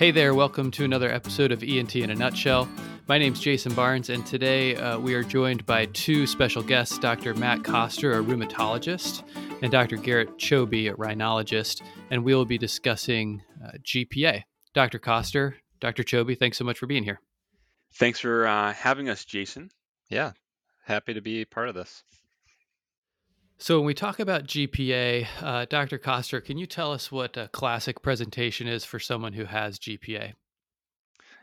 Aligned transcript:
Hey 0.00 0.12
there, 0.12 0.32
welcome 0.32 0.70
to 0.70 0.84
another 0.86 1.12
episode 1.12 1.52
of 1.52 1.62
ENT 1.62 1.94
in 1.94 2.08
a 2.08 2.14
Nutshell. 2.14 2.66
My 3.06 3.18
name's 3.18 3.38
Jason 3.38 3.74
Barnes, 3.74 4.08
and 4.08 4.24
today 4.24 4.74
uh, 4.76 4.98
we 4.98 5.12
are 5.12 5.22
joined 5.22 5.66
by 5.66 5.84
two 5.92 6.26
special 6.26 6.62
guests 6.62 6.98
Dr. 6.98 7.34
Matt 7.34 7.64
Koster, 7.64 8.12
a 8.12 8.22
rheumatologist, 8.22 9.24
and 9.60 9.70
Dr. 9.70 9.98
Garrett 9.98 10.38
Choby, 10.38 10.90
a 10.90 10.94
rhinologist, 10.94 11.82
and 12.10 12.24
we 12.24 12.34
will 12.34 12.46
be 12.46 12.56
discussing 12.56 13.42
uh, 13.62 13.72
GPA. 13.82 14.44
Dr. 14.72 14.98
Koster, 14.98 15.56
Dr. 15.80 16.02
Choby, 16.02 16.34
thanks 16.34 16.56
so 16.56 16.64
much 16.64 16.78
for 16.78 16.86
being 16.86 17.04
here. 17.04 17.20
Thanks 17.96 18.20
for 18.20 18.46
uh, 18.46 18.72
having 18.72 19.10
us, 19.10 19.26
Jason. 19.26 19.70
Yeah, 20.08 20.32
happy 20.82 21.12
to 21.12 21.20
be 21.20 21.44
part 21.44 21.68
of 21.68 21.74
this. 21.74 22.04
So, 23.62 23.76
when 23.76 23.84
we 23.84 23.92
talk 23.92 24.18
about 24.20 24.46
GPA, 24.46 25.26
uh, 25.42 25.66
Dr. 25.66 25.98
Koster, 25.98 26.40
can 26.40 26.56
you 26.56 26.66
tell 26.66 26.92
us 26.92 27.12
what 27.12 27.36
a 27.36 27.48
classic 27.48 28.00
presentation 28.00 28.66
is 28.66 28.86
for 28.86 28.98
someone 28.98 29.34
who 29.34 29.44
has 29.44 29.78
GPA? 29.78 30.32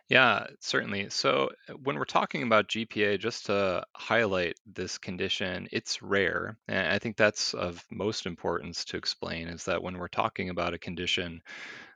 Yeah, 0.09 0.47
certainly. 0.59 1.09
So, 1.11 1.51
uh, 1.69 1.73
when 1.73 1.95
we're 1.95 2.05
talking 2.05 2.41
about 2.41 2.69
GPA, 2.69 3.19
just 3.19 3.45
to 3.47 3.85
highlight 3.95 4.55
this 4.65 4.97
condition, 4.97 5.67
it's 5.71 6.01
rare. 6.01 6.57
And 6.67 6.87
I 6.87 6.97
think 6.97 7.17
that's 7.17 7.53
of 7.53 7.85
most 7.91 8.25
importance 8.25 8.83
to 8.85 8.97
explain 8.97 9.47
is 9.47 9.65
that 9.65 9.83
when 9.83 9.99
we're 9.99 10.07
talking 10.07 10.49
about 10.49 10.73
a 10.73 10.79
condition 10.79 11.43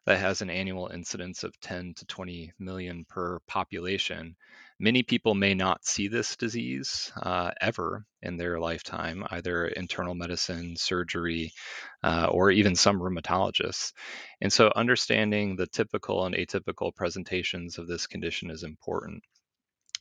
that 0.05 0.19
has 0.19 0.41
an 0.41 0.49
annual 0.49 0.87
incidence 0.87 1.43
of 1.43 1.59
10 1.61 1.93
to 1.95 2.05
20 2.05 2.53
million 2.59 3.05
per 3.05 3.39
population. 3.47 4.35
Many 4.83 5.03
people 5.03 5.35
may 5.35 5.53
not 5.53 5.85
see 5.85 6.07
this 6.07 6.35
disease 6.35 7.11
uh, 7.15 7.51
ever 7.61 8.03
in 8.23 8.37
their 8.37 8.59
lifetime, 8.59 9.23
either 9.29 9.67
internal 9.67 10.15
medicine, 10.15 10.75
surgery, 10.75 11.53
uh, 12.01 12.29
or 12.31 12.49
even 12.49 12.75
some 12.75 12.99
rheumatologists. 12.99 13.93
And 14.41 14.51
so, 14.51 14.73
understanding 14.75 15.55
the 15.55 15.67
typical 15.67 16.25
and 16.25 16.33
atypical 16.33 16.95
presentations 16.95 17.77
of 17.77 17.87
this 17.87 18.07
condition 18.07 18.49
is 18.49 18.63
important. 18.63 19.23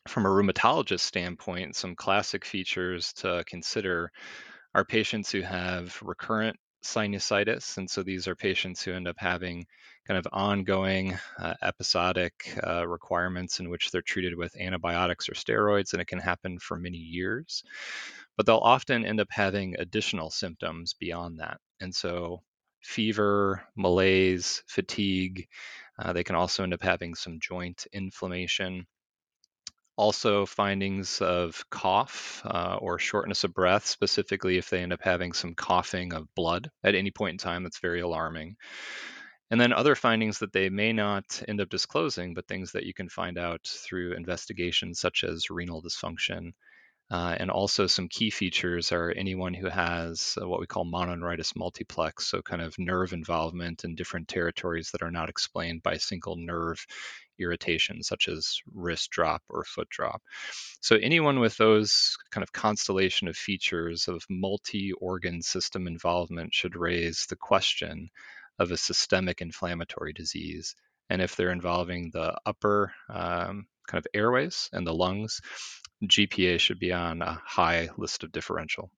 From 0.08 0.24
a 0.24 0.30
rheumatologist 0.30 1.00
standpoint, 1.00 1.76
some 1.76 1.94
classic 1.94 2.46
features 2.46 3.12
to 3.18 3.44
consider 3.46 4.10
are 4.74 4.86
patients 4.86 5.30
who 5.30 5.42
have 5.42 6.00
recurrent 6.00 6.56
sinusitis. 6.82 7.76
And 7.76 7.90
so 7.90 8.02
these 8.02 8.28
are 8.28 8.34
patients 8.34 8.82
who 8.82 8.92
end 8.92 9.08
up 9.08 9.16
having 9.18 9.66
kind 10.06 10.18
of 10.18 10.26
ongoing 10.32 11.18
uh, 11.38 11.54
episodic 11.62 12.58
uh, 12.66 12.86
requirements 12.86 13.60
in 13.60 13.68
which 13.68 13.90
they're 13.90 14.02
treated 14.02 14.36
with 14.36 14.56
antibiotics 14.56 15.28
or 15.28 15.32
steroids, 15.32 15.92
and 15.92 16.02
it 16.02 16.08
can 16.08 16.18
happen 16.18 16.58
for 16.58 16.76
many 16.76 16.98
years. 16.98 17.62
But 18.36 18.46
they'll 18.46 18.56
often 18.56 19.04
end 19.04 19.20
up 19.20 19.28
having 19.30 19.76
additional 19.78 20.30
symptoms 20.30 20.94
beyond 20.94 21.40
that. 21.40 21.58
And 21.80 21.94
so 21.94 22.42
fever, 22.80 23.62
malaise, 23.76 24.62
fatigue, 24.66 25.46
uh, 25.98 26.12
they 26.12 26.24
can 26.24 26.34
also 26.34 26.62
end 26.62 26.72
up 26.72 26.82
having 26.82 27.14
some 27.14 27.38
joint 27.40 27.86
inflammation 27.92 28.86
also 30.00 30.46
findings 30.46 31.20
of 31.20 31.62
cough 31.68 32.40
uh, 32.46 32.78
or 32.80 32.98
shortness 32.98 33.44
of 33.44 33.52
breath, 33.52 33.84
specifically 33.84 34.56
if 34.56 34.70
they 34.70 34.80
end 34.82 34.94
up 34.94 35.02
having 35.02 35.34
some 35.34 35.54
coughing 35.54 36.14
of 36.14 36.34
blood 36.34 36.70
at 36.82 36.94
any 36.94 37.10
point 37.10 37.32
in 37.32 37.38
time. 37.38 37.62
That's 37.62 37.80
very 37.80 38.00
alarming. 38.00 38.56
And 39.50 39.60
then 39.60 39.74
other 39.74 39.94
findings 39.94 40.38
that 40.38 40.54
they 40.54 40.70
may 40.70 40.94
not 40.94 41.42
end 41.46 41.60
up 41.60 41.68
disclosing, 41.68 42.32
but 42.32 42.48
things 42.48 42.72
that 42.72 42.84
you 42.84 42.94
can 42.94 43.10
find 43.10 43.36
out 43.36 43.60
through 43.66 44.14
investigations 44.14 45.00
such 45.00 45.22
as 45.22 45.50
renal 45.50 45.82
dysfunction. 45.82 46.52
Uh, 47.10 47.34
and 47.40 47.50
also 47.50 47.88
some 47.88 48.06
key 48.06 48.30
features 48.30 48.92
are 48.92 49.10
anyone 49.10 49.52
who 49.52 49.68
has 49.68 50.38
uh, 50.40 50.46
what 50.46 50.60
we 50.60 50.66
call 50.66 50.84
mononeuritis 50.84 51.56
multiplex, 51.56 52.28
so 52.28 52.40
kind 52.40 52.62
of 52.62 52.78
nerve 52.78 53.12
involvement 53.12 53.84
in 53.84 53.96
different 53.96 54.28
territories 54.28 54.92
that 54.92 55.02
are 55.02 55.10
not 55.10 55.28
explained 55.28 55.82
by 55.82 55.96
single 55.96 56.36
nerve 56.36 56.86
irritation, 57.40 58.04
such 58.04 58.28
as 58.28 58.60
wrist 58.72 59.10
drop 59.10 59.42
or 59.48 59.64
foot 59.64 59.88
drop. 59.88 60.22
So, 60.80 60.96
anyone 60.96 61.40
with 61.40 61.56
those 61.56 62.16
kind 62.30 62.44
of 62.44 62.52
constellation 62.52 63.26
of 63.26 63.36
features 63.36 64.06
of 64.06 64.24
multi 64.30 64.92
organ 64.92 65.42
system 65.42 65.88
involvement 65.88 66.54
should 66.54 66.76
raise 66.76 67.26
the 67.28 67.36
question 67.36 68.10
of 68.60 68.70
a 68.70 68.76
systemic 68.76 69.40
inflammatory 69.40 70.12
disease. 70.12 70.76
And 71.08 71.20
if 71.20 71.34
they're 71.34 71.50
involving 71.50 72.10
the 72.12 72.36
upper 72.46 72.92
um, 73.08 73.66
kind 73.88 73.98
of 73.98 74.06
airways 74.14 74.68
and 74.72 74.86
the 74.86 74.94
lungs, 74.94 75.40
GPA 76.04 76.58
should 76.58 76.78
be 76.78 76.92
on 76.92 77.22
a 77.22 77.40
high 77.44 77.88
list 77.96 78.24
of 78.24 78.32
differential. 78.32 78.90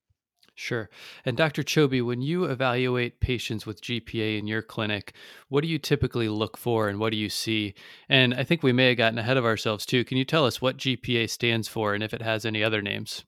Sure. 0.55 0.91
And 1.25 1.37
Dr. 1.37 1.63
Choby, 1.63 2.05
when 2.05 2.21
you 2.21 2.45
evaluate 2.45 3.21
patients 3.21 3.65
with 3.65 3.83
GPA 3.83 4.39
in 4.39 4.47
your 4.47 4.61
clinic, 4.61 5.15
what 5.49 5.63
do 5.63 5.69
you 5.69 5.79
typically 5.79 6.29
look 6.29 6.59
for 6.59 6.89
and 6.89 6.99
what 6.99 7.11
do 7.11 7.17
you 7.17 7.31
see? 7.31 7.75
And 8.09 8.35
I 8.35 8.45
think 8.45 8.63
we 8.63 8.73
may 8.73 8.89
have 8.89 8.99
gotten 8.99 9.19
ahead 9.19 9.39
of 9.39 9.47
ourselves 9.47 9.87
too. 9.87 10.05
Can 10.05 10.19
you 10.19 10.27
tell 10.27 10.45
us 10.45 10.61
what 10.61 10.77
GPA 10.77 11.31
stands 11.31 11.69
for 11.69 11.95
and 11.95 12.05
if 12.05 12.13
it 12.13 12.21
has 12.23 12.45
any 12.45 12.63
other 12.63 12.83
names? 12.83 13.25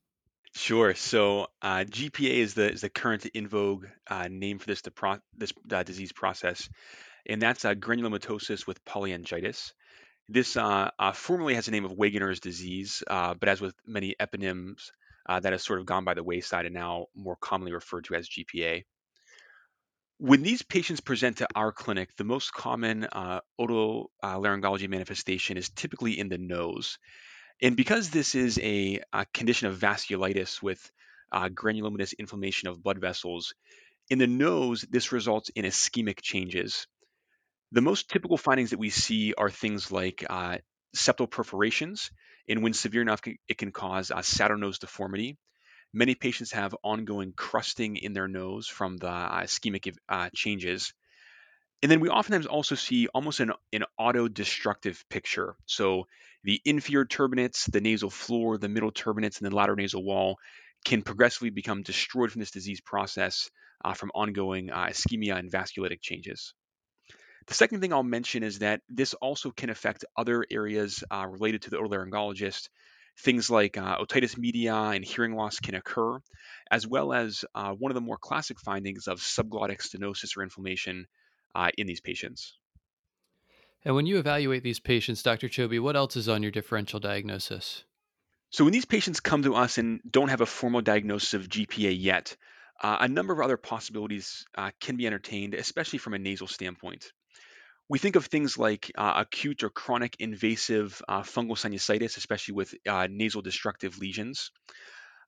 Sure. 0.54 0.94
So 0.94 1.48
uh, 1.62 1.84
GPA 1.88 2.30
is 2.30 2.54
the 2.54 2.72
is 2.72 2.82
the 2.82 2.90
current 2.90 3.26
in 3.26 3.48
vogue 3.48 3.86
uh, 4.08 4.28
name 4.30 4.58
for 4.58 4.66
this 4.66 4.82
pro- 4.94 5.18
this 5.36 5.52
uh, 5.72 5.82
disease 5.82 6.12
process, 6.12 6.68
and 7.26 7.42
that's 7.42 7.64
uh, 7.64 7.74
granulomatosis 7.74 8.64
with 8.64 8.84
polyangiitis. 8.84 9.72
This 10.28 10.56
uh, 10.56 10.90
uh, 10.98 11.12
formerly 11.12 11.54
has 11.54 11.66
the 11.66 11.72
name 11.72 11.84
of 11.84 11.92
Wegener's 11.92 12.40
disease, 12.40 13.02
uh, 13.06 13.34
but 13.34 13.48
as 13.48 13.60
with 13.60 13.74
many 13.86 14.14
eponyms, 14.18 14.90
uh, 15.28 15.40
that 15.40 15.52
has 15.52 15.62
sort 15.62 15.80
of 15.80 15.86
gone 15.86 16.04
by 16.04 16.14
the 16.14 16.22
wayside 16.22 16.66
and 16.66 16.74
now 16.74 17.06
more 17.14 17.36
commonly 17.36 17.72
referred 17.72 18.04
to 18.04 18.14
as 18.14 18.28
GPA. 18.28 18.84
When 20.18 20.42
these 20.42 20.62
patients 20.62 21.00
present 21.00 21.38
to 21.38 21.48
our 21.54 21.72
clinic, 21.72 22.16
the 22.16 22.24
most 22.24 22.52
common 22.52 23.04
uh, 23.04 23.40
otolaryngology 23.60 24.88
manifestation 24.88 25.56
is 25.56 25.68
typically 25.70 26.18
in 26.18 26.28
the 26.28 26.38
nose. 26.38 26.98
And 27.60 27.76
because 27.76 28.10
this 28.10 28.34
is 28.34 28.58
a, 28.58 29.00
a 29.12 29.26
condition 29.34 29.68
of 29.68 29.78
vasculitis 29.78 30.62
with 30.62 30.90
uh, 31.32 31.48
granulomatous 31.48 32.14
inflammation 32.18 32.68
of 32.68 32.82
blood 32.82 32.98
vessels, 32.98 33.54
in 34.08 34.18
the 34.18 34.26
nose, 34.26 34.82
this 34.82 35.12
results 35.12 35.50
in 35.50 35.64
ischemic 35.64 36.20
changes. 36.20 36.86
The 37.74 37.80
most 37.80 38.08
typical 38.08 38.36
findings 38.36 38.70
that 38.70 38.78
we 38.78 38.90
see 38.90 39.34
are 39.34 39.50
things 39.50 39.90
like 39.90 40.24
uh, 40.30 40.58
septal 40.94 41.28
perforations, 41.28 42.12
and 42.48 42.62
when 42.62 42.72
severe 42.72 43.02
enough, 43.02 43.20
it 43.48 43.58
can 43.58 43.72
cause 43.72 44.12
uh, 44.12 44.22
saddle 44.22 44.58
nose 44.58 44.78
deformity. 44.78 45.38
Many 45.92 46.14
patients 46.14 46.52
have 46.52 46.76
ongoing 46.84 47.32
crusting 47.32 47.96
in 47.96 48.12
their 48.12 48.28
nose 48.28 48.68
from 48.68 48.96
the 48.96 49.08
uh, 49.08 49.42
ischemic 49.42 49.92
uh, 50.08 50.30
changes. 50.32 50.94
And 51.82 51.90
then 51.90 51.98
we 51.98 52.10
oftentimes 52.10 52.46
also 52.46 52.76
see 52.76 53.08
almost 53.08 53.40
an, 53.40 53.50
an 53.72 53.82
auto-destructive 53.98 55.04
picture. 55.10 55.56
So 55.66 56.04
the 56.44 56.60
inferior 56.64 57.04
turbinates, 57.04 57.68
the 57.68 57.80
nasal 57.80 58.08
floor, 58.08 58.56
the 58.56 58.68
middle 58.68 58.92
turbinates, 58.92 59.42
and 59.42 59.50
the 59.50 59.56
lateral 59.56 59.78
nasal 59.78 60.04
wall 60.04 60.36
can 60.84 61.02
progressively 61.02 61.50
become 61.50 61.82
destroyed 61.82 62.30
from 62.30 62.38
this 62.38 62.52
disease 62.52 62.80
process 62.80 63.50
uh, 63.84 63.94
from 63.94 64.12
ongoing 64.14 64.70
uh, 64.70 64.86
ischemia 64.90 65.36
and 65.36 65.50
vasculitic 65.50 66.00
changes. 66.00 66.54
The 67.46 67.54
second 67.54 67.80
thing 67.80 67.92
I'll 67.92 68.02
mention 68.02 68.42
is 68.42 68.60
that 68.60 68.80
this 68.88 69.14
also 69.14 69.50
can 69.50 69.68
affect 69.68 70.04
other 70.16 70.46
areas 70.50 71.04
uh, 71.10 71.26
related 71.28 71.62
to 71.62 71.70
the 71.70 71.76
otolaryngologist. 71.76 72.68
Things 73.18 73.50
like 73.50 73.76
uh, 73.76 73.98
otitis 73.98 74.36
media 74.36 74.74
and 74.74 75.04
hearing 75.04 75.34
loss 75.34 75.60
can 75.60 75.74
occur, 75.74 76.18
as 76.70 76.86
well 76.86 77.12
as 77.12 77.44
uh, 77.54 77.72
one 77.72 77.92
of 77.92 77.94
the 77.94 78.00
more 78.00 78.16
classic 78.18 78.58
findings 78.58 79.06
of 79.06 79.20
subglottic 79.20 79.82
stenosis 79.82 80.36
or 80.36 80.42
inflammation 80.42 81.06
uh, 81.54 81.70
in 81.76 81.86
these 81.86 82.00
patients. 82.00 82.58
And 83.84 83.94
when 83.94 84.06
you 84.06 84.18
evaluate 84.18 84.62
these 84.62 84.80
patients, 84.80 85.22
Dr. 85.22 85.48
Choby, 85.48 85.80
what 85.80 85.96
else 85.96 86.16
is 86.16 86.28
on 86.28 86.42
your 86.42 86.50
differential 86.50 86.98
diagnosis? 86.98 87.84
So, 88.50 88.64
when 88.64 88.72
these 88.72 88.86
patients 88.86 89.20
come 89.20 89.42
to 89.42 89.54
us 89.54 89.78
and 89.78 90.00
don't 90.10 90.28
have 90.28 90.40
a 90.40 90.46
formal 90.46 90.80
diagnosis 90.80 91.34
of 91.34 91.48
GPA 91.48 91.94
yet, 91.98 92.36
uh, 92.82 92.98
a 93.00 93.08
number 93.08 93.32
of 93.32 93.40
other 93.40 93.56
possibilities 93.56 94.46
uh, 94.56 94.70
can 94.80 94.96
be 94.96 95.06
entertained, 95.06 95.54
especially 95.54 95.98
from 95.98 96.14
a 96.14 96.18
nasal 96.18 96.46
standpoint. 96.46 97.12
We 97.88 97.98
think 97.98 98.16
of 98.16 98.26
things 98.26 98.56
like 98.56 98.90
uh, 98.96 99.12
acute 99.16 99.62
or 99.62 99.68
chronic 99.68 100.16
invasive 100.18 101.02
uh, 101.06 101.20
fungal 101.22 101.58
sinusitis, 101.58 102.16
especially 102.16 102.54
with 102.54 102.74
uh, 102.88 103.08
nasal 103.10 103.42
destructive 103.42 103.98
lesions. 103.98 104.50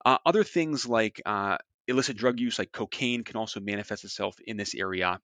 Uh, 0.04 0.16
other 0.24 0.42
things 0.42 0.86
like 0.86 1.20
uh, 1.26 1.58
illicit 1.86 2.16
drug 2.16 2.40
use, 2.40 2.58
like 2.58 2.72
cocaine, 2.72 3.24
can 3.24 3.36
also 3.36 3.60
manifest 3.60 4.04
itself 4.04 4.36
in 4.46 4.56
this 4.56 4.74
area. 4.74 5.20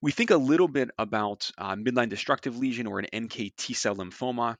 We 0.00 0.12
think 0.12 0.30
a 0.30 0.36
little 0.36 0.68
bit 0.68 0.90
about 0.98 1.50
uh, 1.58 1.74
midline 1.74 2.08
destructive 2.08 2.56
lesion 2.56 2.86
or 2.86 3.00
an 3.00 3.24
NK 3.24 3.54
T 3.56 3.74
cell 3.74 3.96
lymphoma. 3.96 4.56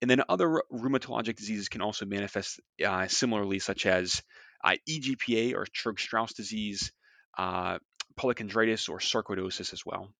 And 0.00 0.10
then 0.10 0.22
other 0.28 0.62
rheumatologic 0.72 1.36
diseases 1.36 1.68
can 1.68 1.80
also 1.82 2.06
manifest 2.06 2.60
similarly, 3.08 3.58
such 3.58 3.86
as 3.86 4.22
EGPA 4.64 5.54
or 5.54 5.66
Churg 5.66 5.98
Strauss 5.98 6.34
disease, 6.34 6.92
polychondritis, 7.38 8.88
or 8.90 8.98
sarcoidosis 8.98 9.72
as 9.72 9.84
well. 9.86 10.10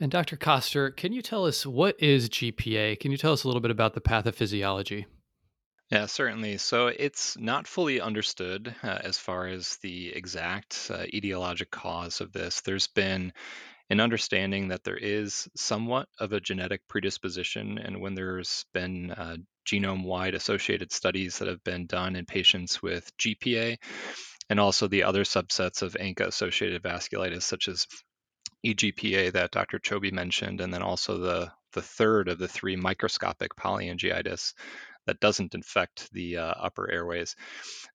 And 0.00 0.12
Dr. 0.12 0.36
Koster, 0.36 0.90
can 0.90 1.12
you 1.12 1.22
tell 1.22 1.44
us 1.44 1.66
what 1.66 2.00
is 2.00 2.28
GPA? 2.28 3.00
Can 3.00 3.10
you 3.10 3.16
tell 3.16 3.32
us 3.32 3.42
a 3.42 3.48
little 3.48 3.60
bit 3.60 3.72
about 3.72 3.94
the 3.94 4.00
pathophysiology? 4.00 5.06
Yeah, 5.90 6.06
certainly. 6.06 6.58
So 6.58 6.88
it's 6.88 7.36
not 7.38 7.66
fully 7.66 8.00
understood 8.00 8.74
uh, 8.82 8.98
as 9.02 9.18
far 9.18 9.48
as 9.48 9.76
the 9.78 10.08
exact 10.14 10.90
uh, 10.92 10.98
etiologic 11.12 11.70
cause 11.70 12.20
of 12.20 12.32
this. 12.32 12.60
There's 12.60 12.88
been 12.88 13.32
an 13.90 14.00
understanding 14.00 14.68
that 14.68 14.84
there 14.84 14.98
is 14.98 15.48
somewhat 15.56 16.08
of 16.20 16.32
a 16.32 16.40
genetic 16.40 16.82
predisposition. 16.88 17.78
And 17.78 18.00
when 18.00 18.14
there's 18.14 18.66
been 18.74 19.10
uh, 19.10 19.38
genome 19.66 20.04
wide 20.04 20.34
associated 20.34 20.92
studies 20.92 21.38
that 21.38 21.48
have 21.48 21.64
been 21.64 21.86
done 21.86 22.14
in 22.14 22.26
patients 22.26 22.82
with 22.82 23.10
GPA, 23.16 23.78
and 24.50 24.60
also 24.60 24.88
the 24.88 25.02
other 25.02 25.24
subsets 25.24 25.82
of 25.82 25.94
ANCA 25.94 26.26
associated 26.26 26.82
vasculitis, 26.82 27.42
such 27.42 27.68
as 27.68 27.86
EGPA 28.64 29.32
that 29.32 29.50
Dr. 29.50 29.78
Choby 29.78 30.12
mentioned, 30.12 30.60
and 30.60 30.72
then 30.72 30.82
also 30.82 31.18
the, 31.18 31.52
the 31.72 31.82
third 31.82 32.28
of 32.28 32.38
the 32.38 32.48
three 32.48 32.76
microscopic 32.76 33.54
polyangiitis 33.56 34.54
that 35.08 35.20
doesn't 35.20 35.54
infect 35.54 36.12
the 36.12 36.36
uh, 36.36 36.54
upper 36.58 36.90
airways. 36.90 37.34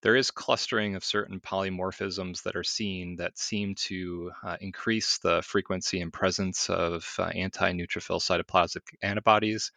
There 0.02 0.16
is 0.16 0.32
clustering 0.32 0.96
of 0.96 1.04
certain 1.04 1.40
polymorphisms 1.40 2.42
that 2.44 2.56
are 2.56 2.64
seen 2.64 3.18
that 3.18 3.38
seem 3.38 3.76
to 3.86 4.32
uh, 4.44 4.58
increase 4.60 5.20
the 5.20 5.44
frequency 5.44 6.02
and 6.02 6.12
presence 6.12 6.72
of 6.72 7.08
uh, 7.20 7.26
anti 7.26 7.72
neutrophil 7.72 8.20
cytoplasmic 8.20 8.96
antibodies, 9.04 9.72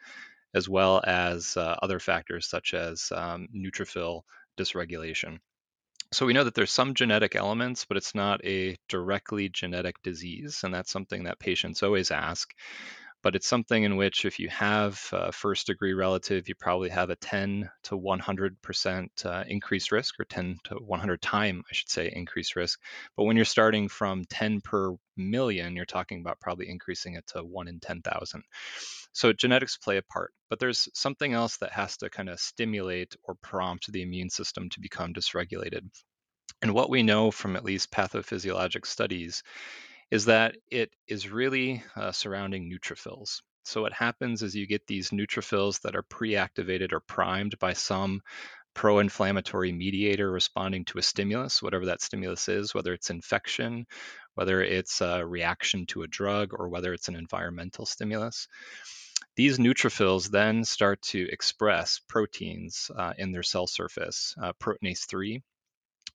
as 0.55 0.67
well 0.67 1.03
as 1.07 1.59
uh, 1.59 1.77
other 1.83 2.01
factors 2.01 2.47
such 2.47 2.73
as 2.73 3.13
um, 3.15 3.49
neutrophil 3.55 4.23
dysregulation. 4.57 5.39
So 6.13 6.25
we 6.27 6.33
know 6.33 6.45
that 6.45 6.55
there's 6.55 6.71
some 6.71 6.95
genetic 6.95 7.35
elements, 7.35 7.85
but 7.85 7.97
it's 7.97 8.15
not 8.15 8.45
a 8.45 8.77
directly 8.89 9.49
genetic 9.49 10.03
disease. 10.03 10.63
And 10.65 10.73
that's 10.73 10.93
something 10.93 11.25
that 11.25 11.39
patients 11.39 11.83
always 11.83 12.11
ask 12.11 12.55
but 13.27 13.35
it's 13.35 13.49
something 13.49 13.83
in 13.83 13.97
which 13.97 14.25
if 14.25 14.39
you 14.39 14.49
have 14.51 15.05
a 15.13 15.33
first 15.33 15.67
degree 15.67 15.95
relative, 15.95 16.49
you 16.49 16.55
probably 16.55 16.89
have 16.89 17.11
a 17.11 17.17
10 17.17 17.69
to 17.83 17.99
100% 17.99 19.27
uh, 19.27 19.45
increased 19.49 19.91
risk, 19.91 20.21
or 20.21 20.25
10 20.27 20.59
to 20.63 20.77
100 20.77 21.21
time, 21.21 21.65
I 21.69 21.75
should 21.75 21.91
say, 21.91 22.09
increased 22.15 22.55
risk. 22.55 22.79
But 23.17 23.25
when 23.25 23.35
you're 23.35 23.45
starting 23.45 23.89
from 23.89 24.23
10 24.31 24.61
per 24.61 24.95
million, 25.17 25.75
you're 25.75 25.85
talking 25.85 26.21
about 26.21 26.39
probably 26.39 26.69
increasing 26.69 27.15
it 27.15 27.27
to 27.35 27.43
1 27.43 27.67
in 27.67 27.81
10,000. 27.81 28.45
So 29.13 29.33
genetics 29.33 29.77
play 29.77 29.97
a 29.97 30.03
part, 30.03 30.33
but 30.49 30.61
there's 30.61 30.89
something 30.95 31.33
else 31.33 31.57
that 31.57 31.73
has 31.73 31.97
to 31.97 32.09
kind 32.09 32.29
of 32.29 32.39
stimulate 32.39 33.17
or 33.25 33.35
prompt 33.43 33.91
the 33.91 34.03
immune 34.03 34.31
system 34.31 34.69
to 34.69 34.79
become 34.79 35.13
dysregulated. 35.13 35.81
And 36.63 36.73
what 36.73 36.91
we 36.91 37.03
know 37.03 37.33
from 37.33 37.57
at 37.57 37.65
least 37.65 37.91
pathophysiologic 37.91 38.87
studies 38.87 39.43
is 40.11 40.27
that 40.27 40.57
it 40.71 40.91
is 41.09 41.31
really 41.31 41.83
uh, 41.97 42.13
surrounding 42.13 42.71
neutrophils. 42.71 43.41
So 43.65 43.83
what 43.83 43.93
happens 43.93 44.43
is 44.43 44.55
you 44.55 44.67
get 44.67 44.87
these 44.87 45.11
neutrophils 45.11 45.81
that 45.81 45.97
are 45.97 46.05
pre-activated 46.05 46.93
or 46.93 47.01
primed 47.01 47.59
by 47.59 47.73
some 47.73 48.21
pro-inflammatory 48.75 49.73
mediator 49.73 50.31
responding 50.31 50.85
to 50.85 50.99
a 50.99 51.03
stimulus, 51.03 51.63
whatever 51.63 51.87
that 51.87 52.03
stimulus 52.03 52.49
is, 52.49 52.75
whether 52.75 52.93
it's 52.93 53.11
infection, 53.11 53.87
whether 54.35 54.63
it's 54.63 55.01
a 55.01 55.27
reaction 55.27 55.87
to 55.87 56.03
a 56.03 56.07
drug, 56.07 56.51
or 56.53 56.69
whether 56.69 56.93
it's 56.93 57.09
an 57.09 57.17
environmental 57.17 57.87
stimulus. 57.87 58.47
These 59.35 59.59
neutrophils 59.59 60.31
then 60.31 60.65
start 60.65 61.03
to 61.03 61.27
express 61.33 62.01
proteins 62.07 62.91
uh, 62.95 63.15
in 63.19 63.33
their 63.33 63.43
cell 63.43 63.67
surface, 63.67 64.35
uh, 64.41 64.53
proteinase 64.61 65.07
3, 65.09 65.43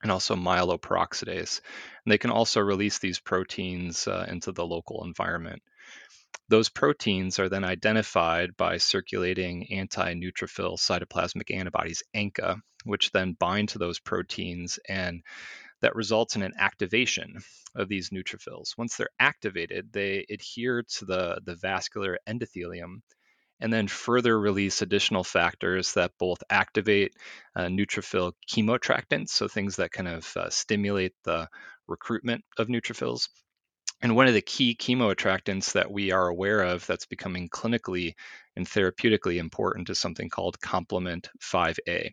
and 0.01 0.12
also 0.12 0.36
myeloperoxidase. 0.36 1.62
And 2.06 2.12
they 2.12 2.18
can 2.18 2.31
also 2.31 2.62
release 2.62 3.00
these 3.00 3.19
proteins 3.19 4.07
uh, 4.07 4.25
into 4.27 4.51
the 4.51 4.65
local 4.65 5.03
environment. 5.03 5.62
Those 6.50 6.69
proteins 6.69 7.39
are 7.39 7.50
then 7.50 7.63
identified 7.63 8.57
by 8.57 8.77
circulating 8.77 9.71
anti 9.71 10.13
neutrophil 10.13 10.77
cytoplasmic 10.77 11.56
antibodies, 11.56 12.03
ANCA, 12.13 12.62
which 12.83 13.12
then 13.12 13.33
bind 13.39 13.69
to 13.69 13.77
those 13.77 14.00
proteins 14.00 14.80
and 14.89 15.24
that 15.81 15.95
results 15.95 16.36
in 16.36 16.44
an 16.44 16.54
activation 16.57 17.38
of 17.75 17.88
these 17.88 18.09
neutrophils. 18.09 18.77
Once 18.77 18.97
they're 18.97 19.09
activated, 19.19 19.92
they 19.92 20.25
adhere 20.30 20.83
to 20.83 21.06
the, 21.06 21.42
the 21.44 21.56
vascular 21.56 22.19
endothelium 22.27 23.01
and 23.62 23.72
then 23.72 23.88
further 23.88 24.40
release 24.40 24.81
additional 24.81 25.24
factors 25.24 25.94
that 25.94 26.12
both 26.18 26.44
activate 26.50 27.13
uh, 27.56 27.66
neutrophil 27.66 28.34
chemoattractants, 28.48 29.30
so 29.30 29.48
things 29.48 29.75
that 29.78 29.92
kind 29.92 30.08
of 30.08 30.36
uh, 30.36 30.50
stimulate 30.50 31.13
the 31.24 31.48
recruitment 31.88 32.44
of 32.58 32.68
neutrophils. 32.68 33.30
And 34.02 34.16
one 34.16 34.28
of 34.28 34.34
the 34.34 34.42
key 34.42 34.75
chemoattractants 34.75 35.74
that 35.74 35.92
we 35.92 36.12
are 36.12 36.28
aware 36.28 36.63
of 36.63 36.86
that's 36.88 37.06
becoming 37.06 37.50
clinically 37.50 38.16
and 38.56 38.66
therapeutically 38.68 39.38
important 39.38 39.90
is 39.92 40.00
something 40.00 40.30
called 40.30 40.60
complement 40.60 41.30
5A. 41.40 42.10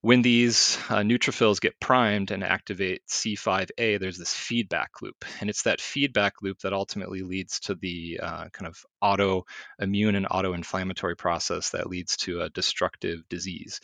When 0.00 0.22
these 0.22 0.78
uh, 0.88 0.98
neutrophils 0.98 1.60
get 1.60 1.80
primed 1.80 2.30
and 2.30 2.44
activate 2.44 3.02
C5a, 3.08 3.98
there's 3.98 4.16
this 4.16 4.32
feedback 4.32 5.02
loop. 5.02 5.24
And 5.40 5.50
it's 5.50 5.62
that 5.62 5.80
feedback 5.80 6.34
loop 6.40 6.60
that 6.60 6.72
ultimately 6.72 7.22
leads 7.22 7.58
to 7.60 7.74
the 7.74 8.20
uh, 8.22 8.48
kind 8.50 8.68
of 8.68 8.86
autoimmune 9.02 10.16
and 10.16 10.26
autoinflammatory 10.26 11.18
process 11.18 11.70
that 11.70 11.88
leads 11.88 12.16
to 12.18 12.42
a 12.42 12.50
destructive 12.50 13.28
disease. 13.28 13.80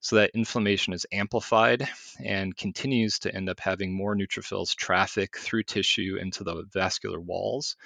So 0.00 0.16
that 0.16 0.32
inflammation 0.34 0.94
is 0.94 1.06
amplified 1.12 1.88
and 2.24 2.56
continues 2.56 3.20
to 3.20 3.32
end 3.32 3.48
up 3.48 3.60
having 3.60 3.94
more 3.94 4.16
neutrophils 4.16 4.74
traffic 4.74 5.38
through 5.38 5.62
tissue 5.62 6.18
into 6.20 6.42
the 6.42 6.64
vascular 6.72 7.20
walls 7.20 7.76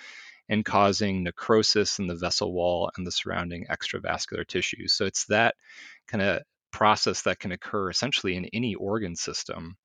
and 0.48 0.64
causing 0.64 1.24
necrosis 1.24 1.98
in 1.98 2.06
the 2.06 2.14
vessel 2.14 2.54
wall 2.54 2.90
and 2.96 3.06
the 3.06 3.12
surrounding 3.12 3.66
extravascular 3.66 4.46
tissue. 4.46 4.88
So 4.88 5.04
it's 5.04 5.26
that 5.26 5.56
kind 6.06 6.22
of 6.22 6.42
process 6.76 7.22
that 7.22 7.40
can 7.40 7.52
occur 7.52 7.88
essentially 7.88 8.36
in 8.36 8.44
any 8.52 8.74
organ 8.74 9.16
system 9.16 9.78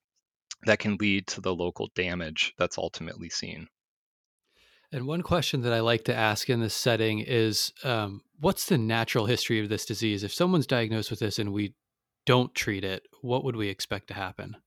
that 0.65 0.79
can 0.79 0.97
lead 0.97 1.25
to 1.25 1.39
the 1.39 1.55
local 1.55 1.89
damage 1.95 2.53
that's 2.57 2.77
ultimately 2.77 3.29
seen. 3.29 3.65
And 4.91 5.07
one 5.07 5.21
question 5.21 5.61
that 5.61 5.71
I 5.71 5.79
like 5.79 6.03
to 6.05 6.13
ask 6.13 6.49
in 6.49 6.59
this 6.59 6.73
setting 6.73 7.19
is 7.19 7.71
um, 7.85 8.19
what's 8.41 8.65
the 8.65 8.77
natural 8.77 9.25
history 9.25 9.61
of 9.61 9.69
this 9.69 9.85
disease? 9.85 10.25
If 10.25 10.33
someone's 10.33 10.67
diagnosed 10.67 11.09
with 11.09 11.21
this 11.21 11.39
and 11.39 11.53
we 11.53 11.75
don't 12.25 12.53
treat 12.53 12.83
it, 12.83 13.03
what 13.21 13.45
would 13.45 13.55
we 13.55 13.69
expect 13.69 14.07
to 14.09 14.13
happen? 14.13 14.57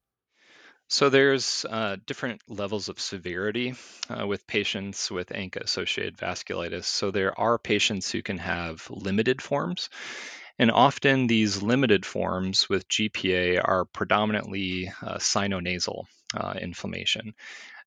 So 0.89 1.11
there's 1.11 1.67
uh, 1.69 1.97
different 2.07 2.41
levels 2.49 2.89
of 2.89 2.99
severity 2.99 3.75
uh, 4.09 4.27
with 4.27 4.47
patients 4.47 5.11
with 5.11 5.29
ANCA-associated 5.29 6.17
vasculitis. 6.17 6.85
So 6.85 7.11
there 7.11 7.39
are 7.39 7.59
patients 7.59 8.11
who 8.11 8.23
can 8.23 8.39
have 8.39 8.87
limited 8.91 9.43
forms, 9.43 9.91
and 10.59 10.71
often 10.71 11.27
these 11.27 11.63
limited 11.63 12.07
forms 12.07 12.69
with 12.69 12.89
GPA 12.89 13.61
are 13.63 13.85
predominantly 13.87 14.93
uh, 15.03 15.17
sinonasal 15.17 16.05
uh, 16.37 16.55
inflammation. 16.61 17.35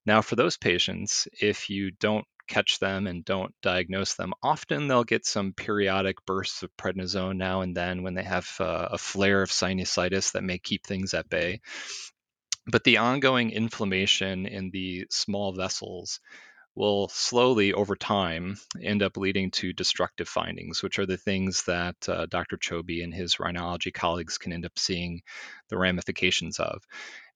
Now, 0.05 0.21
for 0.21 0.35
those 0.35 0.57
patients, 0.57 1.27
if 1.41 1.69
you 1.69 1.91
don't 1.91 2.25
catch 2.47 2.79
them 2.79 3.07
and 3.07 3.25
don't 3.25 3.53
diagnose 3.61 4.13
them, 4.15 4.33
often 4.41 4.87
they'll 4.87 5.03
get 5.03 5.25
some 5.25 5.53
periodic 5.53 6.25
bursts 6.25 6.63
of 6.63 6.75
prednisone 6.77 7.37
now 7.37 7.61
and 7.61 7.75
then 7.75 8.03
when 8.03 8.13
they 8.13 8.23
have 8.23 8.49
uh, 8.59 8.89
a 8.91 8.97
flare 8.97 9.41
of 9.41 9.49
sinusitis 9.49 10.31
that 10.31 10.43
may 10.43 10.57
keep 10.57 10.85
things 10.85 11.13
at 11.13 11.29
bay. 11.29 11.59
But 12.65 12.83
the 12.83 12.97
ongoing 12.97 13.51
inflammation 13.51 14.45
in 14.45 14.71
the 14.71 15.07
small 15.09 15.53
vessels 15.53 16.19
will 16.77 17.09
slowly 17.09 17.73
over 17.73 17.95
time 17.95 18.57
end 18.81 19.01
up 19.01 19.17
leading 19.17 19.49
to 19.49 19.73
destructive 19.73 20.29
findings, 20.29 20.83
which 20.83 20.99
are 20.99 21.07
the 21.07 21.17
things 21.17 21.63
that 21.63 21.95
uh, 22.07 22.27
Dr. 22.27 22.57
Choby 22.57 23.03
and 23.03 23.13
his 23.13 23.35
rhinology 23.37 23.91
colleagues 23.91 24.37
can 24.37 24.53
end 24.53 24.65
up 24.65 24.77
seeing 24.77 25.21
the 25.69 25.77
ramifications 25.77 26.59
of. 26.59 26.83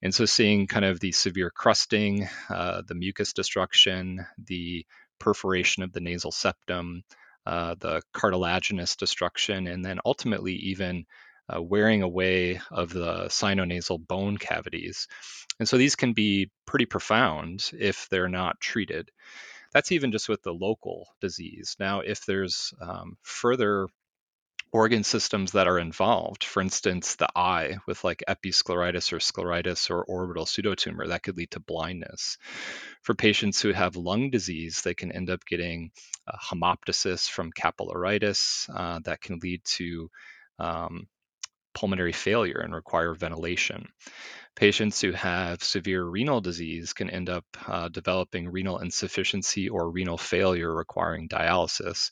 And 0.03 0.13
so, 0.13 0.25
seeing 0.25 0.67
kind 0.67 0.85
of 0.85 0.99
the 0.99 1.11
severe 1.11 1.49
crusting, 1.49 2.29
uh, 2.49 2.83
the 2.87 2.95
mucus 2.95 3.33
destruction, 3.33 4.25
the 4.37 4.85
perforation 5.19 5.83
of 5.83 5.91
the 5.91 6.01
nasal 6.01 6.31
septum, 6.31 7.03
uh, 7.45 7.75
the 7.79 8.01
cartilaginous 8.13 8.95
destruction, 8.95 9.67
and 9.67 9.83
then 9.83 9.99
ultimately 10.05 10.53
even 10.53 11.05
uh, 11.53 11.61
wearing 11.61 12.01
away 12.01 12.61
of 12.69 12.91
the 12.91 13.25
sinonasal 13.25 14.05
bone 14.05 14.37
cavities. 14.37 15.07
And 15.59 15.67
so 15.67 15.77
these 15.77 15.95
can 15.95 16.13
be 16.13 16.49
pretty 16.65 16.85
profound 16.85 17.69
if 17.77 18.07
they're 18.09 18.29
not 18.29 18.59
treated. 18.59 19.11
That's 19.73 19.91
even 19.91 20.11
just 20.11 20.29
with 20.29 20.41
the 20.43 20.53
local 20.53 21.07
disease. 21.21 21.75
Now, 21.79 22.01
if 22.01 22.25
there's 22.25 22.73
um, 22.81 23.17
further 23.21 23.87
organ 24.73 25.03
systems 25.03 25.51
that 25.51 25.67
are 25.67 25.79
involved, 25.79 26.43
for 26.43 26.61
instance, 26.61 27.15
the 27.15 27.27
eye 27.35 27.77
with 27.87 28.03
like 28.03 28.23
episcleritis 28.27 29.11
or 29.11 29.19
scleritis 29.19 29.89
or 29.89 30.03
orbital 30.03 30.45
pseudotumor, 30.45 31.09
that 31.09 31.23
could 31.23 31.37
lead 31.37 31.51
to 31.51 31.59
blindness. 31.59 32.37
For 33.01 33.13
patients 33.13 33.61
who 33.61 33.71
have 33.71 33.95
lung 33.95 34.29
disease, 34.29 34.81
they 34.81 34.93
can 34.93 35.11
end 35.11 35.29
up 35.29 35.45
getting 35.45 35.91
hemoptysis 36.29 37.29
from 37.29 37.51
capillaritis 37.51 38.69
uh, 38.73 38.99
that 39.03 39.21
can 39.21 39.39
lead 39.39 39.63
to 39.65 40.09
um, 40.59 41.07
pulmonary 41.73 42.13
failure 42.13 42.59
and 42.63 42.73
require 42.73 43.13
ventilation. 43.13 43.87
Patients 44.55 44.99
who 44.99 45.11
have 45.13 45.63
severe 45.63 46.03
renal 46.03 46.41
disease 46.41 46.93
can 46.93 47.09
end 47.09 47.29
up 47.29 47.45
uh, 47.67 47.87
developing 47.87 48.49
renal 48.49 48.79
insufficiency 48.79 49.69
or 49.69 49.89
renal 49.89 50.17
failure 50.17 50.73
requiring 50.73 51.29
dialysis. 51.29 52.11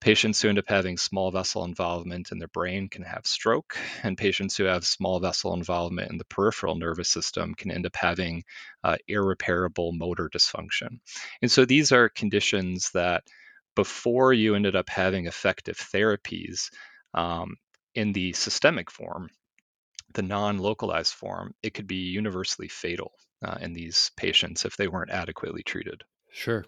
Patients 0.00 0.42
who 0.42 0.50
end 0.50 0.58
up 0.58 0.68
having 0.68 0.98
small 0.98 1.30
vessel 1.30 1.64
involvement 1.64 2.30
in 2.30 2.38
their 2.38 2.48
brain 2.48 2.90
can 2.90 3.02
have 3.04 3.26
stroke, 3.26 3.78
and 4.02 4.18
patients 4.18 4.54
who 4.54 4.64
have 4.64 4.84
small 4.84 5.18
vessel 5.18 5.54
involvement 5.54 6.10
in 6.10 6.18
the 6.18 6.26
peripheral 6.26 6.74
nervous 6.74 7.08
system 7.08 7.54
can 7.54 7.70
end 7.70 7.86
up 7.86 7.96
having 7.96 8.44
uh, 8.82 8.96
irreparable 9.08 9.92
motor 9.92 10.28
dysfunction. 10.28 10.98
And 11.40 11.50
so 11.50 11.64
these 11.64 11.90
are 11.90 12.10
conditions 12.10 12.90
that 12.92 13.24
before 13.74 14.34
you 14.34 14.54
ended 14.54 14.76
up 14.76 14.90
having 14.90 15.26
effective 15.26 15.78
therapies 15.78 16.70
um, 17.14 17.56
in 17.94 18.12
the 18.12 18.32
systemic 18.32 18.90
form, 18.90 19.30
the 20.12 20.22
non 20.22 20.58
localized 20.58 21.14
form, 21.14 21.54
it 21.62 21.74
could 21.74 21.86
be 21.86 22.10
universally 22.10 22.68
fatal 22.68 23.12
uh, 23.44 23.58
in 23.60 23.72
these 23.72 24.10
patients 24.16 24.64
if 24.64 24.76
they 24.76 24.88
weren't 24.88 25.10
adequately 25.10 25.62
treated. 25.62 26.02
Sure. 26.30 26.64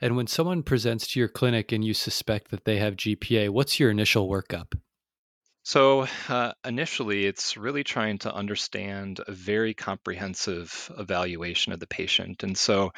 And 0.00 0.16
when 0.16 0.26
someone 0.26 0.62
presents 0.62 1.06
to 1.08 1.20
your 1.20 1.28
clinic 1.28 1.70
and 1.70 1.84
you 1.84 1.94
suspect 1.94 2.50
that 2.50 2.64
they 2.64 2.78
have 2.78 2.96
GPA, 2.96 3.50
what's 3.50 3.78
your 3.78 3.90
initial 3.90 4.28
workup? 4.28 4.74
So, 5.62 6.06
uh, 6.28 6.52
initially, 6.64 7.24
it's 7.24 7.56
really 7.56 7.84
trying 7.84 8.18
to 8.18 8.34
understand 8.34 9.20
a 9.26 9.32
very 9.32 9.72
comprehensive 9.72 10.92
evaluation 10.98 11.72
of 11.72 11.80
the 11.80 11.86
patient. 11.86 12.42
And 12.42 12.58
so, 12.58 12.92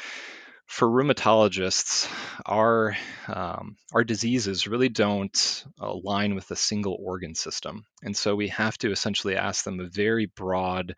for 0.66 0.88
rheumatologists, 0.88 2.12
our 2.44 2.96
um, 3.28 3.76
our 3.92 4.02
diseases 4.02 4.66
really 4.66 4.88
don't 4.88 5.64
align 5.78 6.34
with 6.34 6.50
a 6.50 6.56
single 6.56 6.98
organ 7.00 7.34
system, 7.34 7.86
and 8.02 8.16
so 8.16 8.34
we 8.34 8.48
have 8.48 8.76
to 8.78 8.90
essentially 8.90 9.36
ask 9.36 9.64
them 9.64 9.78
a 9.78 9.88
very 9.88 10.26
broad 10.26 10.96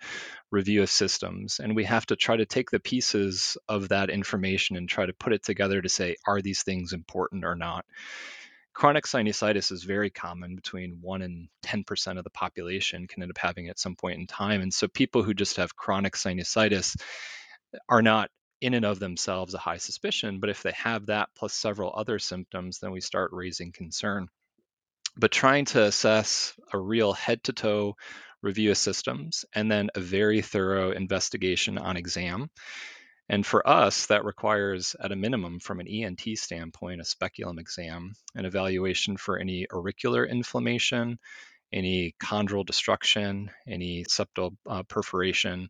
review 0.50 0.82
of 0.82 0.90
systems, 0.90 1.60
and 1.60 1.76
we 1.76 1.84
have 1.84 2.06
to 2.06 2.16
try 2.16 2.36
to 2.36 2.46
take 2.46 2.70
the 2.70 2.80
pieces 2.80 3.58
of 3.68 3.90
that 3.90 4.10
information 4.10 4.76
and 4.76 4.88
try 4.88 5.04
to 5.04 5.12
put 5.12 5.34
it 5.34 5.44
together 5.44 5.82
to 5.82 5.88
say, 5.88 6.16
are 6.26 6.40
these 6.40 6.62
things 6.62 6.94
important 6.94 7.44
or 7.44 7.54
not? 7.54 7.84
Chronic 8.72 9.04
sinusitis 9.04 9.70
is 9.70 9.82
very 9.82 10.08
common 10.08 10.54
between 10.54 10.98
1 11.02 11.22
and 11.22 11.48
10% 11.64 12.16
of 12.16 12.24
the 12.24 12.30
population 12.30 13.08
can 13.08 13.22
end 13.22 13.32
up 13.32 13.38
having 13.38 13.66
it 13.66 13.70
at 13.70 13.78
some 13.78 13.96
point 13.96 14.20
in 14.20 14.26
time. 14.28 14.60
And 14.60 14.72
so 14.72 14.86
people 14.86 15.24
who 15.24 15.34
just 15.34 15.56
have 15.56 15.74
chronic 15.74 16.14
sinusitis 16.14 16.96
are 17.88 18.02
not 18.02 18.30
in 18.60 18.74
and 18.74 18.84
of 18.84 18.98
themselves 18.98 19.54
a 19.54 19.58
high 19.58 19.76
suspicion, 19.76 20.40
but 20.40 20.50
if 20.50 20.62
they 20.62 20.72
have 20.72 21.06
that 21.06 21.28
plus 21.36 21.54
several 21.54 21.92
other 21.94 22.18
symptoms, 22.18 22.78
then 22.78 22.90
we 22.90 23.00
start 23.00 23.30
raising 23.32 23.72
concern. 23.72 24.28
But 25.16 25.32
trying 25.32 25.64
to 25.66 25.84
assess 25.84 26.54
a 26.72 26.78
real 26.78 27.12
head 27.12 27.44
to 27.44 27.52
toe 27.52 27.96
review 28.42 28.70
of 28.70 28.76
systems 28.76 29.44
and 29.54 29.70
then 29.70 29.90
a 29.94 30.00
very 30.00 30.42
thorough 30.42 30.92
investigation 30.92 31.78
on 31.78 31.96
exam. 31.96 32.50
And 33.28 33.44
for 33.44 33.66
us, 33.68 34.06
that 34.06 34.24
requires, 34.24 34.96
at 34.98 35.12
a 35.12 35.16
minimum, 35.16 35.60
from 35.60 35.80
an 35.80 35.88
ENT 35.88 36.22
standpoint, 36.36 37.00
a 37.00 37.04
speculum 37.04 37.58
exam, 37.58 38.14
an 38.34 38.46
evaluation 38.46 39.18
for 39.18 39.38
any 39.38 39.66
auricular 39.70 40.24
inflammation, 40.24 41.18
any 41.70 42.14
chondral 42.22 42.64
destruction, 42.64 43.50
any 43.66 44.04
septal 44.04 44.56
uh, 44.66 44.82
perforation, 44.84 45.68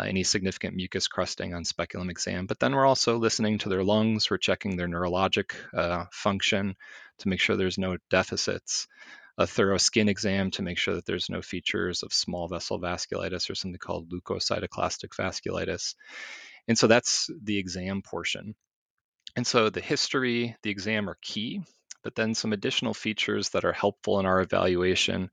uh, 0.00 0.04
any 0.04 0.22
significant 0.22 0.74
mucus 0.74 1.08
crusting 1.08 1.54
on 1.54 1.64
speculum 1.64 2.10
exam. 2.10 2.46
But 2.46 2.58
then 2.58 2.74
we're 2.74 2.86
also 2.86 3.18
listening 3.18 3.58
to 3.58 3.68
their 3.68 3.84
lungs. 3.84 4.30
We're 4.30 4.38
checking 4.38 4.76
their 4.76 4.88
neurologic 4.88 5.52
uh, 5.76 6.04
function 6.12 6.74
to 7.18 7.28
make 7.28 7.40
sure 7.40 7.56
there's 7.56 7.78
no 7.78 7.98
deficits. 8.08 8.86
A 9.38 9.46
thorough 9.46 9.78
skin 9.78 10.08
exam 10.08 10.50
to 10.52 10.62
make 10.62 10.78
sure 10.78 10.94
that 10.94 11.06
there's 11.06 11.30
no 11.30 11.40
features 11.40 12.02
of 12.02 12.12
small 12.12 12.48
vessel 12.48 12.80
vasculitis 12.80 13.48
or 13.48 13.54
something 13.54 13.78
called 13.78 14.10
leukocytoclastic 14.10 15.10
vasculitis. 15.18 15.94
And 16.68 16.78
so 16.78 16.86
that's 16.86 17.30
the 17.42 17.58
exam 17.58 18.02
portion. 18.02 18.54
And 19.36 19.46
so 19.46 19.70
the 19.70 19.80
history, 19.80 20.56
the 20.62 20.70
exam 20.70 21.08
are 21.08 21.16
key, 21.22 21.62
but 22.02 22.14
then 22.14 22.34
some 22.34 22.52
additional 22.52 22.94
features 22.94 23.50
that 23.50 23.64
are 23.64 23.72
helpful 23.72 24.20
in 24.20 24.26
our 24.26 24.40
evaluation 24.40 25.30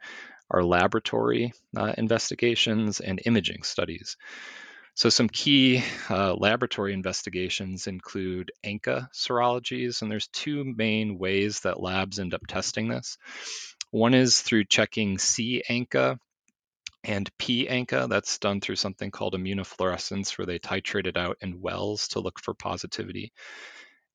are 0.50 0.63
laboratory 0.63 1.54
uh, 1.75 1.94
investigations 1.98 3.00
and 3.00 3.22
imaging 3.25 3.63
studies. 3.63 4.18
So, 4.96 5.10
some 5.10 5.30
key 5.30 5.84
uh, 6.10 6.34
laboratory 6.34 6.94
investigations 6.94 7.86
include 7.86 8.51
ANCA 8.66 9.10
serologies, 9.13 10.01
and 10.01 10.10
there's 10.10 10.27
two 10.30 10.63
main 10.63 11.20
ways 11.20 11.60
that 11.60 11.80
labs 11.80 12.18
end 12.18 12.34
up 12.34 12.48
testing 12.48 12.88
this. 12.88 13.18
One 13.92 14.16
is 14.16 14.42
through 14.42 14.66
checking 14.66 15.20
C 15.20 15.62
ANCA 15.70 16.18
and 17.04 17.30
P 17.38 17.68
ANCA. 17.68 18.10
That's 18.10 18.39
done 18.39 18.60
through 18.60 18.77
something 18.77 19.12
called 19.12 19.36
immunofluorescence, 19.36 20.38
where 20.38 20.48
they 20.48 20.58
titrate 20.58 21.06
it 21.06 21.16
out 21.16 21.38
in 21.42 21.62
wells 21.62 22.08
to 22.10 22.20
look 22.20 22.39
for 22.39 22.54
positivity. 22.54 23.32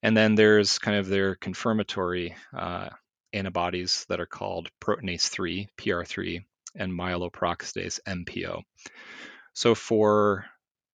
And 0.02 0.16
then 0.16 0.34
there's 0.34 0.78
kind 0.78 0.98
of 0.98 1.06
their 1.06 1.36
confirmatory 1.36 2.34
uh, 2.56 2.88
antibodies 3.32 4.06
that 4.08 4.20
are 4.20 4.26
called 4.26 4.70
proteinase 4.80 5.28
3, 5.28 5.68
PR3, 5.78 6.44
and 6.74 6.92
myeloperoxidase, 6.92 8.00
MPO. 8.06 8.62
So 9.54 9.74
for 9.74 10.46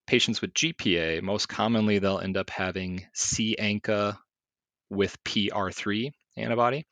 patients 0.07 0.41
with 0.41 0.55
GPA, 0.55 1.23
most 1.23 1.49
commonly 1.49 1.99
they'll 1.99 2.19
end 2.19 2.37
up 2.37 2.51
having 2.51 3.07
C 3.13 3.57
ANCA 3.59 4.19
with 4.91 5.23
PR3 5.25 6.13
antibody. 6.37 6.87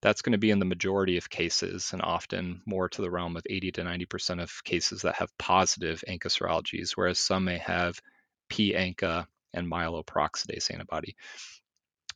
That's 0.00 0.22
going 0.22 0.32
to 0.32 0.38
be 0.38 0.50
in 0.50 0.58
the 0.58 0.64
majority 0.64 1.16
of 1.16 1.30
cases 1.30 1.90
and 1.92 2.02
often 2.02 2.62
more 2.66 2.88
to 2.88 3.02
the 3.02 3.10
realm 3.10 3.36
of 3.36 3.44
80 3.48 3.72
to 3.72 3.82
90% 3.82 4.42
of 4.42 4.64
cases 4.64 5.02
that 5.02 5.14
have 5.16 5.36
positive 5.38 6.02
ANCA 6.08 6.26
serologies, 6.26 6.92
whereas 6.92 7.18
some 7.18 7.44
may 7.44 7.58
have 7.58 8.00
P 8.48 8.74
ANCA 8.74 9.26
and 9.54 9.70
myeloperoxidase 9.70 10.72
antibody. 10.72 11.14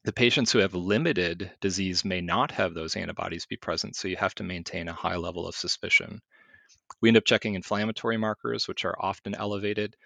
The 0.06 0.12
patients 0.12 0.52
who 0.52 0.60
have 0.60 0.76
limited 0.76 1.50
disease 1.60 2.04
may 2.04 2.20
not 2.20 2.52
have 2.52 2.74
those 2.74 2.94
antibodies 2.94 3.44
be 3.44 3.56
present, 3.56 3.96
so 3.96 4.06
you 4.06 4.16
have 4.16 4.36
to 4.36 4.44
maintain 4.44 4.86
a 4.86 4.92
high 4.92 5.16
level 5.16 5.48
of 5.48 5.56
suspicion. 5.56 6.22
We 7.00 7.08
end 7.08 7.16
up 7.16 7.24
checking 7.24 7.56
inflammatory 7.56 8.16
markers, 8.16 8.68
which 8.68 8.84
are 8.84 8.94
often 9.00 9.34
elevated. 9.34 9.96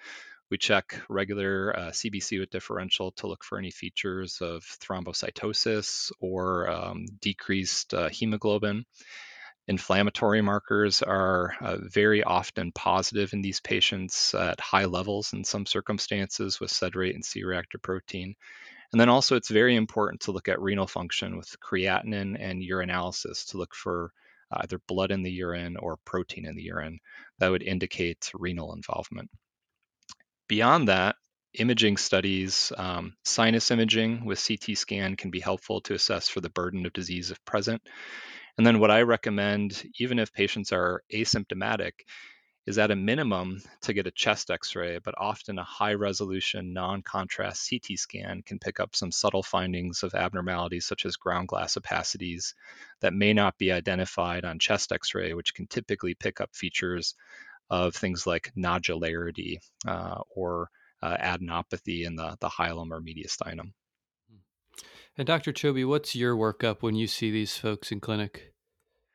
We 0.51 0.57
check 0.57 0.99
regular 1.11 1.77
uh, 1.77 1.91
CBC 1.91 2.41
with 2.41 2.49
differential 2.49 3.13
to 3.19 3.27
look 3.27 3.45
for 3.45 3.59
any 3.59 3.71
features 3.71 4.41
of 4.41 4.65
thrombocytosis 4.65 6.13
or 6.19 6.71
um, 6.71 7.05
decreased 7.21 7.93
uh, 7.93 8.09
hemoglobin. 8.09 8.87
Inflammatory 9.69 10.41
markers 10.41 11.03
are 11.03 11.55
uh, 11.61 11.77
very 11.79 12.25
often 12.25 12.73
positive 12.73 13.35
in 13.35 13.43
these 13.43 13.61
patients 13.61 14.35
at 14.35 14.61
high 14.61 14.87
levels 14.87 15.35
in 15.35 15.45
some 15.45 15.67
circumstances 15.67 16.59
with 16.59 16.71
sed 16.71 16.97
rate 16.97 17.15
and 17.15 17.23
C 17.23 17.45
reactive 17.45 17.83
protein. 17.83 18.35
And 18.93 19.01
then 19.01 19.09
also, 19.09 19.37
it's 19.37 19.51
very 19.51 19.77
important 19.77 20.23
to 20.23 20.33
look 20.33 20.49
at 20.49 20.61
renal 20.61 20.87
function 20.87 21.37
with 21.37 21.55
creatinine 21.61 22.37
and 22.39 22.63
urinalysis 22.63 23.51
to 23.51 23.59
look 23.59 23.75
for 23.75 24.13
uh, 24.51 24.59
either 24.63 24.81
blood 24.89 25.13
in 25.13 25.23
the 25.23 25.31
urine 25.31 25.77
or 25.77 25.99
protein 26.05 26.45
in 26.45 26.57
the 26.57 26.63
urine 26.63 26.99
that 27.39 27.51
would 27.51 27.63
indicate 27.63 28.31
renal 28.35 28.75
involvement. 28.75 29.31
Beyond 30.49 30.89
that, 30.89 31.15
imaging 31.55 31.97
studies, 31.97 32.73
um, 32.77 33.15
sinus 33.25 33.71
imaging 33.71 34.25
with 34.25 34.45
CT 34.45 34.77
scan 34.77 35.17
can 35.17 35.31
be 35.31 35.41
helpful 35.41 35.81
to 35.83 35.95
assess 35.95 36.29
for 36.29 36.41
the 36.41 36.51
burden 36.51 36.85
of 36.85 36.93
disease 36.93 37.31
if 37.31 37.45
present. 37.45 37.83
And 38.59 38.67
then, 38.67 38.81
what 38.81 38.91
I 38.91 39.03
recommend, 39.03 39.85
even 40.01 40.19
if 40.19 40.33
patients 40.33 40.73
are 40.73 41.03
asymptomatic, 41.15 41.93
is 42.71 42.79
at 42.79 42.93
a 42.93 42.97
minimum 42.97 43.61
to 43.83 43.93
get 43.93 44.07
a 44.07 44.13
chest 44.13 44.49
x 44.49 44.77
ray, 44.77 44.99
but 45.03 45.15
often 45.19 45.59
a 45.59 45.65
high 45.65 45.95
resolution 45.95 46.73
non 46.73 47.03
contrast 47.03 47.69
CT 47.69 47.99
scan 47.99 48.43
can 48.43 48.61
pick 48.61 48.79
up 48.79 48.95
some 48.95 49.11
subtle 49.11 49.43
findings 49.43 50.05
of 50.05 50.15
abnormalities 50.15 50.87
such 50.87 51.05
as 51.05 51.17
ground 51.17 51.49
glass 51.49 51.77
opacities 51.77 52.55
that 53.01 53.13
may 53.13 53.35
not 53.35 53.59
be 53.59 53.73
identified 53.73 54.45
on 54.45 54.61
chest 54.61 54.93
x 54.93 55.15
ray, 55.17 55.35
which 55.35 55.53
can 55.53 55.67
typically 55.67 56.15
pick 56.15 56.41
up 56.41 56.55
features 56.55 57.17
of 57.69 57.95
things 57.95 58.25
like 58.25 58.53
nodularity 58.57 59.59
uh, 59.87 60.21
or 60.31 60.71
uh, 61.03 61.17
adenopathy 61.17 62.05
in 62.07 62.15
the, 62.15 62.37
the 62.41 62.49
hilum 62.49 62.93
or 62.93 63.01
mediastinum. 63.01 63.73
And 65.19 65.27
Dr. 65.27 65.53
Choby, 65.53 65.87
what's 65.87 66.15
your 66.15 66.37
workup 66.37 66.83
when 66.83 66.95
you 66.95 67.09
see 67.09 67.33
these 67.33 67.57
folks 67.57 67.91
in 67.91 67.99
clinic? 67.99 68.50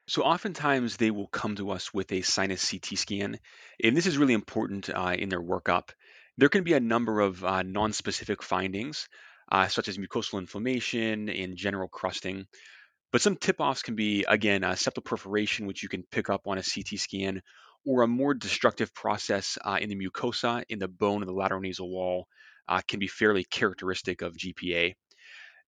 So 0.08 0.22
oftentimes 0.22 0.98
they 0.98 1.10
will 1.10 1.28
come 1.28 1.56
to 1.56 1.72
us 1.72 1.92
with 1.92 2.12
a 2.12 2.22
sinus 2.22 2.70
CT 2.70 2.98
scan, 2.98 3.40
and 3.84 3.98
this 3.98 4.06
is 4.06 4.20
really 4.20 4.36
important 4.36 4.90
uh, 4.90 5.16
in 5.18 5.30
their 5.30 5.42
workup. 5.42 5.90
There 6.38 6.50
can 6.50 6.64
be 6.64 6.74
a 6.74 6.80
number 6.80 7.22
of 7.22 7.44
uh, 7.44 7.64
non-specific 7.64 8.44
findings, 8.44 9.10
uh, 9.52 9.68
such 9.68 9.88
as 9.88 9.98
mucosal 9.98 10.40
inflammation 10.40 11.30
and 11.30 11.58
general 11.58 11.88
crusting. 11.88 12.46
But 13.12 13.22
some 13.22 13.36
tip-offs 13.36 13.82
can 13.82 13.96
be, 13.96 14.26
again, 14.28 14.64
uh, 14.64 14.74
septal 14.74 15.04
perforation, 15.04 15.66
which 15.66 15.82
you 15.82 15.90
can 15.90 16.04
pick 16.04 16.30
up 16.30 16.48
on 16.48 16.60
a 16.60 16.64
CT 16.64 17.00
scan, 17.00 17.42
or 17.84 18.04
a 18.04 18.08
more 18.08 18.36
destructive 18.36 18.94
process 18.94 19.58
uh, 19.64 19.78
in 19.82 19.90
the 19.90 19.96
mucosa, 19.96 20.64
in 20.70 20.78
the 20.78 20.88
bone 20.88 21.24
of 21.24 21.28
the 21.28 21.34
lateral 21.34 21.62
nasal 21.62 21.90
wall, 21.90 22.28
uh, 22.68 22.82
can 22.88 23.00
be 23.00 23.08
fairly 23.08 23.44
characteristic 23.44 24.22
of 24.22 24.36
GPA. 24.36 24.94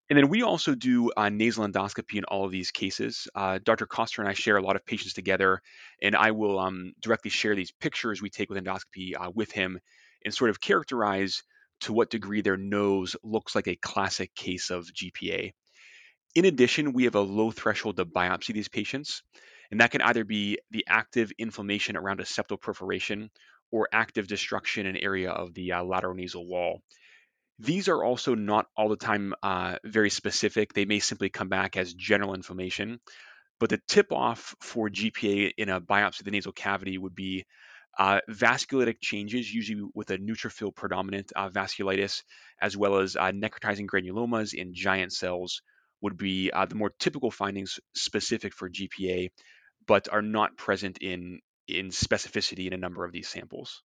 And 0.09 0.17
then 0.17 0.29
we 0.29 0.41
also 0.41 0.73
do 0.73 1.11
uh, 1.17 1.29
nasal 1.29 1.67
endoscopy 1.67 2.17
in 2.17 2.23
all 2.23 2.45
of 2.45 2.51
these 2.51 2.71
cases. 2.71 3.27
Uh, 3.35 3.59
Dr. 3.61 3.85
Koster 3.85 4.21
and 4.21 4.29
I 4.29 4.33
share 4.33 4.55
a 4.55 4.61
lot 4.61 4.77
of 4.77 4.85
patients 4.85 5.13
together, 5.13 5.61
and 6.01 6.15
I 6.15 6.31
will 6.31 6.59
um, 6.59 6.93
directly 7.01 7.29
share 7.29 7.55
these 7.55 7.71
pictures 7.71 8.21
we 8.21 8.29
take 8.29 8.49
with 8.49 8.63
endoscopy 8.63 9.11
uh, 9.19 9.31
with 9.33 9.51
him 9.51 9.79
and 10.23 10.33
sort 10.33 10.49
of 10.49 10.61
characterize 10.61 11.43
to 11.81 11.93
what 11.93 12.09
degree 12.09 12.41
their 12.41 12.57
nose 12.57 13.15
looks 13.21 13.53
like 13.53 13.67
a 13.67 13.75
classic 13.75 14.33
case 14.33 14.69
of 14.69 14.85
GPA. 14.85 15.51
In 16.35 16.45
addition, 16.45 16.93
we 16.93 17.03
have 17.03 17.15
a 17.15 17.21
low 17.21 17.51
threshold 17.51 17.97
to 17.97 18.05
biopsy 18.05 18.53
these 18.53 18.69
patients, 18.69 19.23
and 19.71 19.81
that 19.81 19.91
can 19.91 20.01
either 20.01 20.23
be 20.23 20.57
the 20.71 20.85
active 20.87 21.31
inflammation 21.37 21.97
around 21.97 22.21
a 22.21 22.23
septal 22.23 22.59
perforation 22.59 23.29
or 23.71 23.89
active 23.91 24.27
destruction 24.27 24.85
in 24.85 24.95
area 24.95 25.31
of 25.31 25.53
the 25.53 25.73
uh, 25.73 25.83
lateral 25.83 26.15
nasal 26.15 26.47
wall. 26.47 26.81
These 27.59 27.87
are 27.87 28.03
also 28.03 28.35
not 28.35 28.67
all 28.75 28.89
the 28.89 28.97
time 28.97 29.33
uh, 29.41 29.77
very 29.83 30.09
specific. 30.09 30.73
They 30.73 30.85
may 30.85 30.99
simply 30.99 31.29
come 31.29 31.49
back 31.49 31.75
as 31.75 31.93
general 31.93 32.35
inflammation. 32.35 32.99
But 33.59 33.69
the 33.69 33.81
tip 33.87 34.11
off 34.11 34.55
for 34.61 34.89
GPA 34.89 35.53
in 35.57 35.69
a 35.69 35.81
biopsy 35.81 36.19
of 36.19 36.25
the 36.25 36.31
nasal 36.31 36.51
cavity 36.51 36.97
would 36.97 37.15
be 37.15 37.45
uh, 37.97 38.19
vasculitic 38.29 38.97
changes, 39.01 39.51
usually 39.51 39.81
with 39.95 40.11
a 40.11 40.19
neutrophil 40.19 40.75
predominant 40.75 41.33
uh, 41.35 41.49
vasculitis, 41.49 42.21
as 42.61 42.77
well 42.77 42.97
as 42.97 43.15
uh, 43.15 43.31
necrotizing 43.31 43.87
granulomas 43.87 44.53
in 44.53 44.75
giant 44.75 45.11
cells, 45.11 45.63
would 46.01 46.15
be 46.15 46.51
uh, 46.51 46.65
the 46.65 46.75
more 46.75 46.91
typical 46.99 47.31
findings 47.31 47.79
specific 47.95 48.53
for 48.53 48.69
GPA, 48.69 49.29
but 49.87 50.07
are 50.11 50.21
not 50.21 50.57
present 50.57 50.99
in 50.99 51.39
in 51.67 51.89
specificity 51.89 52.67
in 52.67 52.73
a 52.73 52.77
number 52.77 53.03
of 53.03 53.11
these 53.11 53.27
samples. 53.27 53.81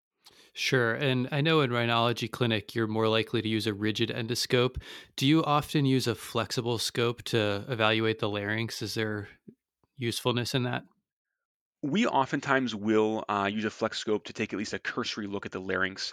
Sure. 0.54 0.92
And 0.92 1.28
I 1.32 1.40
know 1.40 1.62
in 1.62 1.70
rhinology 1.70 2.30
clinic, 2.30 2.74
you're 2.74 2.86
more 2.86 3.08
likely 3.08 3.40
to 3.40 3.48
use 3.48 3.66
a 3.66 3.72
rigid 3.72 4.10
endoscope. 4.10 4.76
Do 5.16 5.26
you 5.26 5.42
often 5.42 5.86
use 5.86 6.06
a 6.06 6.14
flexible 6.14 6.78
scope 6.78 7.22
to 7.24 7.64
evaluate 7.68 8.18
the 8.18 8.28
larynx? 8.28 8.82
Is 8.82 8.94
there 8.94 9.28
usefulness 9.96 10.54
in 10.54 10.64
that? 10.64 10.84
We 11.82 12.06
oftentimes 12.06 12.74
will 12.74 13.24
uh, 13.28 13.48
use 13.52 13.64
a 13.64 13.70
flex 13.70 13.98
scope 13.98 14.24
to 14.24 14.32
take 14.32 14.52
at 14.52 14.58
least 14.58 14.74
a 14.74 14.78
cursory 14.78 15.26
look 15.26 15.46
at 15.46 15.52
the 15.52 15.60
larynx. 15.60 16.12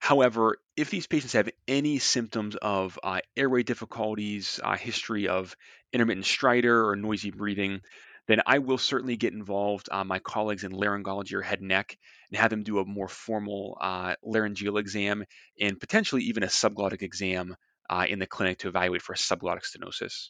However, 0.00 0.58
if 0.76 0.90
these 0.90 1.06
patients 1.06 1.32
have 1.32 1.48
any 1.66 1.98
symptoms 1.98 2.56
of 2.56 2.98
uh, 3.02 3.20
airway 3.36 3.62
difficulties, 3.62 4.60
uh, 4.62 4.76
history 4.76 5.28
of 5.28 5.56
intermittent 5.92 6.26
stridor 6.26 6.86
or 6.86 6.94
noisy 6.94 7.30
breathing, 7.30 7.80
then 8.28 8.42
I 8.46 8.58
will 8.58 8.78
certainly 8.78 9.16
get 9.16 9.32
involved, 9.32 9.88
uh, 9.90 10.04
my 10.04 10.18
colleagues 10.20 10.62
in 10.62 10.72
laryngology 10.72 11.32
or 11.32 11.42
head 11.42 11.60
and 11.60 11.68
neck, 11.68 11.96
and 12.30 12.38
have 12.38 12.50
them 12.50 12.62
do 12.62 12.78
a 12.78 12.84
more 12.84 13.08
formal 13.08 13.78
uh, 13.80 14.14
laryngeal 14.22 14.76
exam 14.76 15.24
and 15.60 15.80
potentially 15.80 16.22
even 16.24 16.42
a 16.42 16.46
subglottic 16.46 17.02
exam 17.02 17.56
uh, 17.90 18.04
in 18.08 18.18
the 18.18 18.26
clinic 18.26 18.58
to 18.58 18.68
evaluate 18.68 19.02
for 19.02 19.14
subglottic 19.14 19.64
stenosis. 19.64 20.28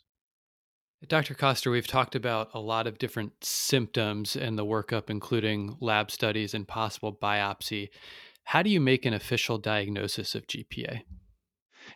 Dr. 1.07 1.35
Koster, 1.35 1.71
we've 1.71 1.87
talked 1.87 2.17
about 2.17 2.51
a 2.55 2.61
lot 2.61 2.87
of 2.87 2.99
different 2.99 3.45
symptoms 3.45 4.35
in 4.35 4.57
the 4.57 4.65
workup, 4.65 5.11
including 5.11 5.77
lab 5.81 6.11
studies 6.11 6.55
and 6.55 6.67
possible 6.67 7.13
biopsy. 7.13 7.89
How 8.45 8.63
do 8.63 8.71
you 8.71 8.81
make 8.81 9.05
an 9.05 9.15
official 9.15 9.59
diagnosis 9.59 10.35
of 10.35 10.47
GPA? 10.47 11.03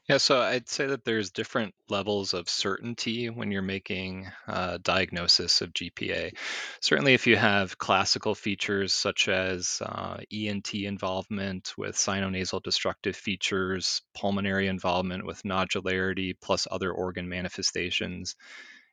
Yeah, 0.09 0.19
so 0.19 0.41
I'd 0.41 0.69
say 0.69 0.87
that 0.87 1.05
there's 1.05 1.31
different 1.31 1.75
levels 1.89 2.35
of 2.35 2.49
certainty 2.49 3.31
when 3.31 3.51
you're 3.51 3.63
making 3.63 4.31
a 4.47 4.79
diagnosis 4.79 5.61
of 5.61 5.73
GPA. 5.73 6.37
Certainly, 6.81 7.15
if 7.15 7.27
you 7.27 7.37
have 7.37 7.79
classical 7.79 8.35
features 8.35 8.93
such 8.93 9.29
as 9.29 9.81
uh, 9.85 10.19
ENT 10.33 10.75
involvement 10.75 11.73
with 11.79 11.97
sinonasal 11.97 12.63
destructive 12.63 13.17
features, 13.17 14.03
pulmonary 14.15 14.67
involvement 14.67 15.25
with 15.25 15.43
nodularity, 15.45 16.35
plus 16.41 16.67
other 16.71 16.93
organ 16.93 17.29
manifestations 17.29 18.37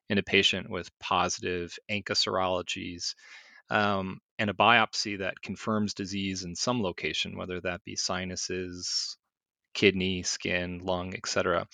in 0.10 0.18
a 0.18 0.24
patient 0.24 0.70
with 0.70 0.98
positive 1.00 1.77
ANCA 1.89 2.13
serologies, 2.13 3.15
um, 3.70 4.20
and 4.38 4.50
a 4.50 4.53
biopsy 4.53 5.20
that 5.20 5.41
confirms 5.41 5.94
disease 5.94 6.44
in 6.44 6.56
some 6.56 6.82
location, 6.82 7.38
whether 7.38 7.60
that 7.62 7.84
be 7.84 7.96
sinuses, 7.96 9.18
kidney, 9.74 10.24
skin, 10.24 10.80
lung, 10.84 11.14
etc. 11.16 11.68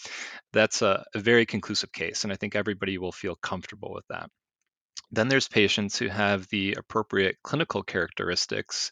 That's 0.53 0.81
a, 0.81 1.05
a 1.13 1.19
very 1.19 1.45
conclusive 1.45 1.91
case, 1.91 2.23
and 2.23 2.33
I 2.33 2.35
think 2.35 2.55
everybody 2.55 2.97
will 2.97 3.11
feel 3.11 3.35
comfortable 3.35 3.93
with 3.93 4.05
that. 4.09 4.29
Then 5.11 5.27
there's 5.27 5.47
patients 5.47 5.97
who 5.97 6.07
have 6.07 6.47
the 6.47 6.73
appropriate 6.73 7.37
clinical 7.43 7.83
characteristics 7.83 8.91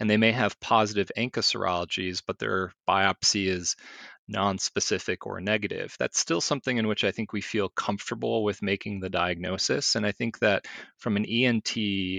and 0.00 0.08
they 0.08 0.16
may 0.16 0.32
have 0.32 0.60
positive 0.60 1.10
ANCA 1.16 1.40
serologies, 1.40 2.22
but 2.24 2.38
their 2.38 2.72
biopsy 2.88 3.46
is 3.46 3.76
non-specific 4.28 5.26
or 5.26 5.40
negative. 5.40 5.96
That's 5.98 6.18
still 6.18 6.40
something 6.40 6.76
in 6.76 6.86
which 6.86 7.02
I 7.02 7.12
think 7.12 7.32
we 7.32 7.40
feel 7.40 7.68
comfortable 7.68 8.44
with 8.44 8.62
making 8.62 9.00
the 9.00 9.08
diagnosis. 9.08 9.96
And 9.96 10.04
I 10.04 10.12
think 10.12 10.38
that 10.40 10.66
from 10.98 11.16
an 11.16 11.24
ENT 11.24 11.76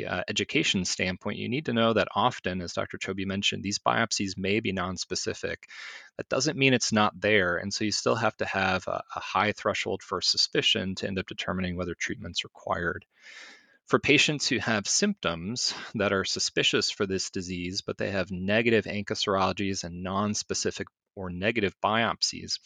uh, 0.07 0.23
education 0.27 0.85
standpoint, 0.85 1.37
you 1.37 1.47
need 1.47 1.65
to 1.65 1.73
know 1.73 1.93
that 1.93 2.07
often, 2.15 2.61
as 2.61 2.73
Dr. 2.73 2.97
Choby 2.97 3.25
mentioned, 3.25 3.61
these 3.61 3.79
biopsies 3.79 4.37
may 4.37 4.59
be 4.59 4.71
non-specific. 4.71 5.67
That 6.17 6.29
doesn't 6.29 6.57
mean 6.57 6.73
it's 6.73 6.91
not 6.91 7.19
there. 7.21 7.57
And 7.57 7.73
so 7.73 7.85
you 7.85 7.91
still 7.91 8.15
have 8.15 8.35
to 8.37 8.45
have 8.45 8.87
a, 8.87 9.03
a 9.15 9.19
high 9.19 9.51
threshold 9.51 10.01
for 10.01 10.19
suspicion 10.21 10.95
to 10.95 11.07
end 11.07 11.19
up 11.19 11.27
determining 11.27 11.77
whether 11.77 11.93
treatment's 11.93 12.43
required. 12.43 13.05
For 13.89 13.97
patients 13.97 14.47
who 14.47 14.59
have 14.59 14.87
symptoms 14.87 15.73
that 15.95 16.13
are 16.13 16.23
suspicious 16.23 16.91
for 16.91 17.07
this 17.07 17.31
disease, 17.31 17.81
but 17.81 17.97
they 17.97 18.11
have 18.11 18.29
negative 18.29 18.85
ANCA 18.85 19.15
serologies 19.15 19.83
and 19.83 20.03
non-specific 20.03 20.87
or 21.15 21.29
negative 21.29 21.75
biopsies, 21.83 22.59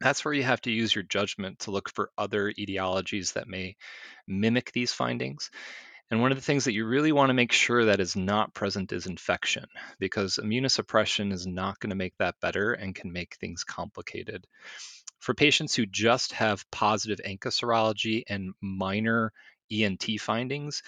that's 0.00 0.24
where 0.24 0.34
you 0.34 0.42
have 0.42 0.60
to 0.62 0.70
use 0.70 0.94
your 0.94 1.04
judgment 1.04 1.60
to 1.60 1.70
look 1.70 1.88
for 1.88 2.10
other 2.18 2.52
etiologies 2.52 3.32
that 3.32 3.48
may 3.48 3.76
mimic 4.28 4.72
these 4.72 4.92
findings. 4.92 5.50
And 6.10 6.20
one 6.20 6.30
of 6.30 6.38
the 6.38 6.44
things 6.44 6.64
that 6.64 6.74
you 6.74 6.86
really 6.86 7.10
want 7.10 7.30
to 7.30 7.34
make 7.34 7.50
sure 7.50 7.86
that 7.86 7.98
is 7.98 8.14
not 8.14 8.54
present 8.54 8.92
is 8.92 9.06
infection, 9.06 9.64
because 9.98 10.38
immunosuppression 10.40 11.32
is 11.32 11.46
not 11.46 11.80
going 11.80 11.90
to 11.90 11.96
make 11.96 12.14
that 12.18 12.36
better 12.40 12.74
and 12.74 12.94
can 12.94 13.12
make 13.12 13.36
things 13.36 13.64
complicated. 13.64 14.46
For 15.26 15.34
patients 15.34 15.74
who 15.74 15.86
just 15.86 16.34
have 16.34 16.70
positive 16.70 17.18
ANCA 17.26 17.48
serology 17.48 18.22
and 18.28 18.54
minor 18.60 19.32
ENT 19.72 20.04
findings, 20.20 20.84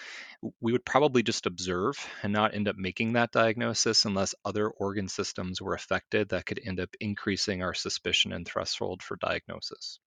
we 0.61 0.71
would 0.71 0.85
probably 0.85 1.23
just 1.23 1.45
observe 1.45 1.97
and 2.23 2.31
not 2.31 2.53
end 2.53 2.69
up 2.69 2.77
making 2.77 3.11
that 3.13 3.33
diagnosis 3.33 4.05
unless 4.05 4.35
other 4.45 4.69
organ 4.69 5.09
systems 5.09 5.61
were 5.61 5.73
affected 5.73 6.29
that 6.29 6.45
could 6.45 6.61
end 6.63 6.79
up 6.79 6.87
increasing 7.01 7.61
our 7.63 7.73
suspicion 7.73 8.31
and 8.31 8.47
threshold 8.47 9.03
for 9.03 9.17
diagnosis. 9.17 9.99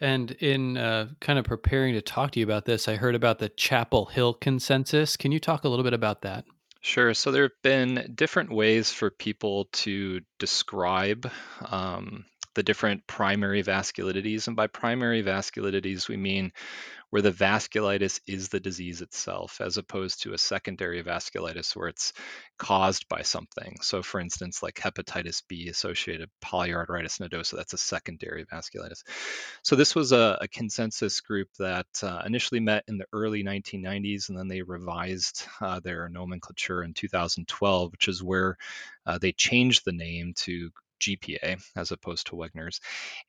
And 0.00 0.32
in 0.32 0.76
uh, 0.76 1.10
kind 1.20 1.38
of 1.38 1.44
preparing 1.44 1.94
to 1.94 2.02
talk 2.02 2.32
to 2.32 2.40
you 2.40 2.44
about 2.44 2.64
this, 2.64 2.88
I 2.88 2.96
heard 2.96 3.14
about 3.14 3.38
the 3.38 3.50
Chapel 3.50 4.06
Hill 4.06 4.34
consensus. 4.34 5.16
Can 5.16 5.30
you 5.30 5.38
talk 5.38 5.62
a 5.62 5.68
little 5.68 5.84
bit 5.84 5.94
about 5.94 6.22
that? 6.22 6.46
Sure. 6.80 7.14
So 7.14 7.30
there 7.30 7.44
have 7.44 7.62
been 7.62 8.12
different 8.12 8.50
ways 8.50 8.90
for 8.90 9.08
people 9.08 9.66
to 9.72 10.20
describe 10.40 11.30
um, 11.64 12.24
the 12.54 12.62
different 12.62 13.06
primary 13.06 13.62
vasculitides. 13.62 14.46
And 14.46 14.56
by 14.56 14.66
primary 14.66 15.22
vasculitides, 15.22 16.08
we 16.08 16.16
mean 16.16 16.52
where 17.10 17.22
the 17.22 17.32
vasculitis 17.32 18.20
is 18.26 18.48
the 18.48 18.60
disease 18.60 19.02
itself, 19.02 19.60
as 19.60 19.76
opposed 19.76 20.22
to 20.22 20.32
a 20.32 20.38
secondary 20.38 21.02
vasculitis 21.02 21.74
where 21.74 21.88
it's 21.88 22.12
caused 22.56 23.08
by 23.08 23.22
something. 23.22 23.76
So, 23.82 24.02
for 24.02 24.20
instance, 24.20 24.62
like 24.62 24.76
hepatitis 24.76 25.42
B 25.48 25.68
associated 25.68 26.30
polyarteritis 26.42 27.20
nodosa, 27.20 27.56
that's 27.56 27.72
a 27.72 27.78
secondary 27.78 28.46
vasculitis. 28.46 29.02
So, 29.62 29.74
this 29.74 29.94
was 29.94 30.12
a, 30.12 30.38
a 30.40 30.48
consensus 30.48 31.20
group 31.20 31.48
that 31.58 31.86
uh, 32.02 32.22
initially 32.24 32.60
met 32.60 32.84
in 32.86 32.96
the 32.96 33.06
early 33.12 33.42
1990s 33.42 34.28
and 34.28 34.38
then 34.38 34.48
they 34.48 34.62
revised 34.62 35.46
uh, 35.60 35.80
their 35.80 36.08
nomenclature 36.08 36.84
in 36.84 36.94
2012, 36.94 37.90
which 37.90 38.06
is 38.06 38.22
where 38.22 38.56
uh, 39.04 39.18
they 39.18 39.32
changed 39.32 39.84
the 39.84 39.92
name 39.92 40.32
to 40.36 40.70
GPA 41.00 41.62
as 41.76 41.90
opposed 41.92 42.26
to 42.28 42.36
Wegener's. 42.36 42.80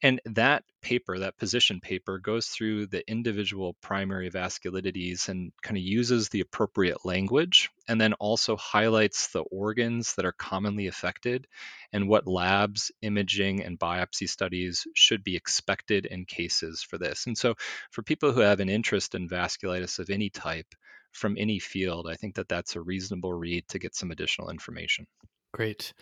And 0.03 0.21
that 0.25 0.63
paper, 0.81 1.19
that 1.19 1.37
position 1.37 1.79
paper, 1.79 2.19
goes 2.19 2.47
through 2.47 2.87
the 2.87 3.09
individual 3.09 3.75
primary 3.81 4.29
vasculitides 4.29 5.29
and 5.29 5.51
kind 5.61 5.77
of 5.77 5.83
uses 5.83 6.29
the 6.29 6.41
appropriate 6.41 7.05
language 7.05 7.69
and 7.87 7.99
then 7.99 8.13
also 8.13 8.55
highlights 8.55 9.27
the 9.27 9.41
organs 9.41 10.15
that 10.15 10.25
are 10.25 10.31
commonly 10.31 10.87
affected 10.87 11.47
and 11.93 12.07
what 12.07 12.27
labs, 12.27 12.91
imaging, 13.01 13.63
and 13.63 13.79
biopsy 13.79 14.29
studies 14.29 14.87
should 14.93 15.23
be 15.23 15.35
expected 15.35 16.05
in 16.05 16.25
cases 16.25 16.83
for 16.83 16.97
this. 16.97 17.27
And 17.27 17.37
so, 17.37 17.55
for 17.91 18.03
people 18.03 18.31
who 18.31 18.41
have 18.41 18.59
an 18.59 18.69
interest 18.69 19.15
in 19.15 19.27
vasculitis 19.27 19.99
of 19.99 20.09
any 20.09 20.29
type 20.29 20.67
from 21.11 21.35
any 21.37 21.59
field, 21.59 22.07
I 22.09 22.15
think 22.15 22.35
that 22.35 22.47
that's 22.47 22.75
a 22.75 22.81
reasonable 22.81 23.33
read 23.33 23.67
to 23.69 23.79
get 23.79 23.95
some 23.95 24.11
additional 24.11 24.49
information. 24.49 25.07
Great. 25.53 25.93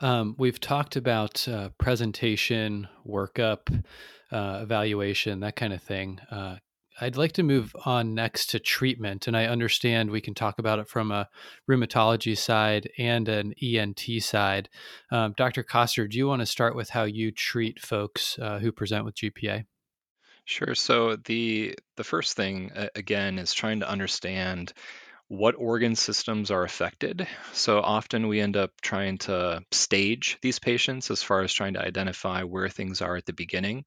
Um, 0.00 0.34
we've 0.38 0.60
talked 0.60 0.96
about 0.96 1.46
uh, 1.48 1.70
presentation, 1.78 2.88
workup, 3.06 3.84
uh, 4.32 4.60
evaluation, 4.62 5.40
that 5.40 5.56
kind 5.56 5.72
of 5.72 5.82
thing. 5.82 6.20
Uh, 6.30 6.56
I'd 7.02 7.16
like 7.16 7.32
to 7.32 7.42
move 7.42 7.74
on 7.86 8.14
next 8.14 8.50
to 8.50 8.58
treatment, 8.58 9.26
and 9.26 9.34
I 9.34 9.46
understand 9.46 10.10
we 10.10 10.20
can 10.20 10.34
talk 10.34 10.58
about 10.58 10.78
it 10.78 10.88
from 10.88 11.10
a 11.10 11.28
rheumatology 11.68 12.36
side 12.36 12.90
and 12.98 13.26
an 13.28 13.54
ENT 13.62 14.00
side. 14.20 14.68
Um, 15.10 15.32
Dr. 15.36 15.62
Koster, 15.62 16.06
do 16.06 16.18
you 16.18 16.26
want 16.26 16.40
to 16.40 16.46
start 16.46 16.76
with 16.76 16.90
how 16.90 17.04
you 17.04 17.30
treat 17.32 17.80
folks 17.80 18.38
uh, 18.38 18.58
who 18.58 18.70
present 18.70 19.06
with 19.06 19.14
GPA? 19.14 19.64
Sure. 20.44 20.74
So 20.74 21.16
the 21.16 21.78
the 21.96 22.04
first 22.04 22.36
thing 22.36 22.72
again 22.94 23.38
is 23.38 23.54
trying 23.54 23.80
to 23.80 23.88
understand 23.88 24.72
what 25.30 25.56
organ 25.56 25.96
systems 25.96 26.52
are 26.52 26.64
affected. 26.64 27.26
So 27.54 27.80
often 27.80 28.28
we 28.28 28.40
end 28.40 28.58
up 28.58 28.72
trying 28.82 29.18
to 29.20 29.62
stage 29.72 30.38
these 30.42 30.60
patients 30.60 31.10
as 31.10 31.22
far 31.22 31.42
as 31.42 31.54
trying 31.54 31.74
to 31.74 31.82
identify 31.86 32.42
where 32.44 32.68
things 32.68 33.02
are 33.02 33.16
at 33.16 33.26
the 33.26 33.34
beginning. 33.34 33.86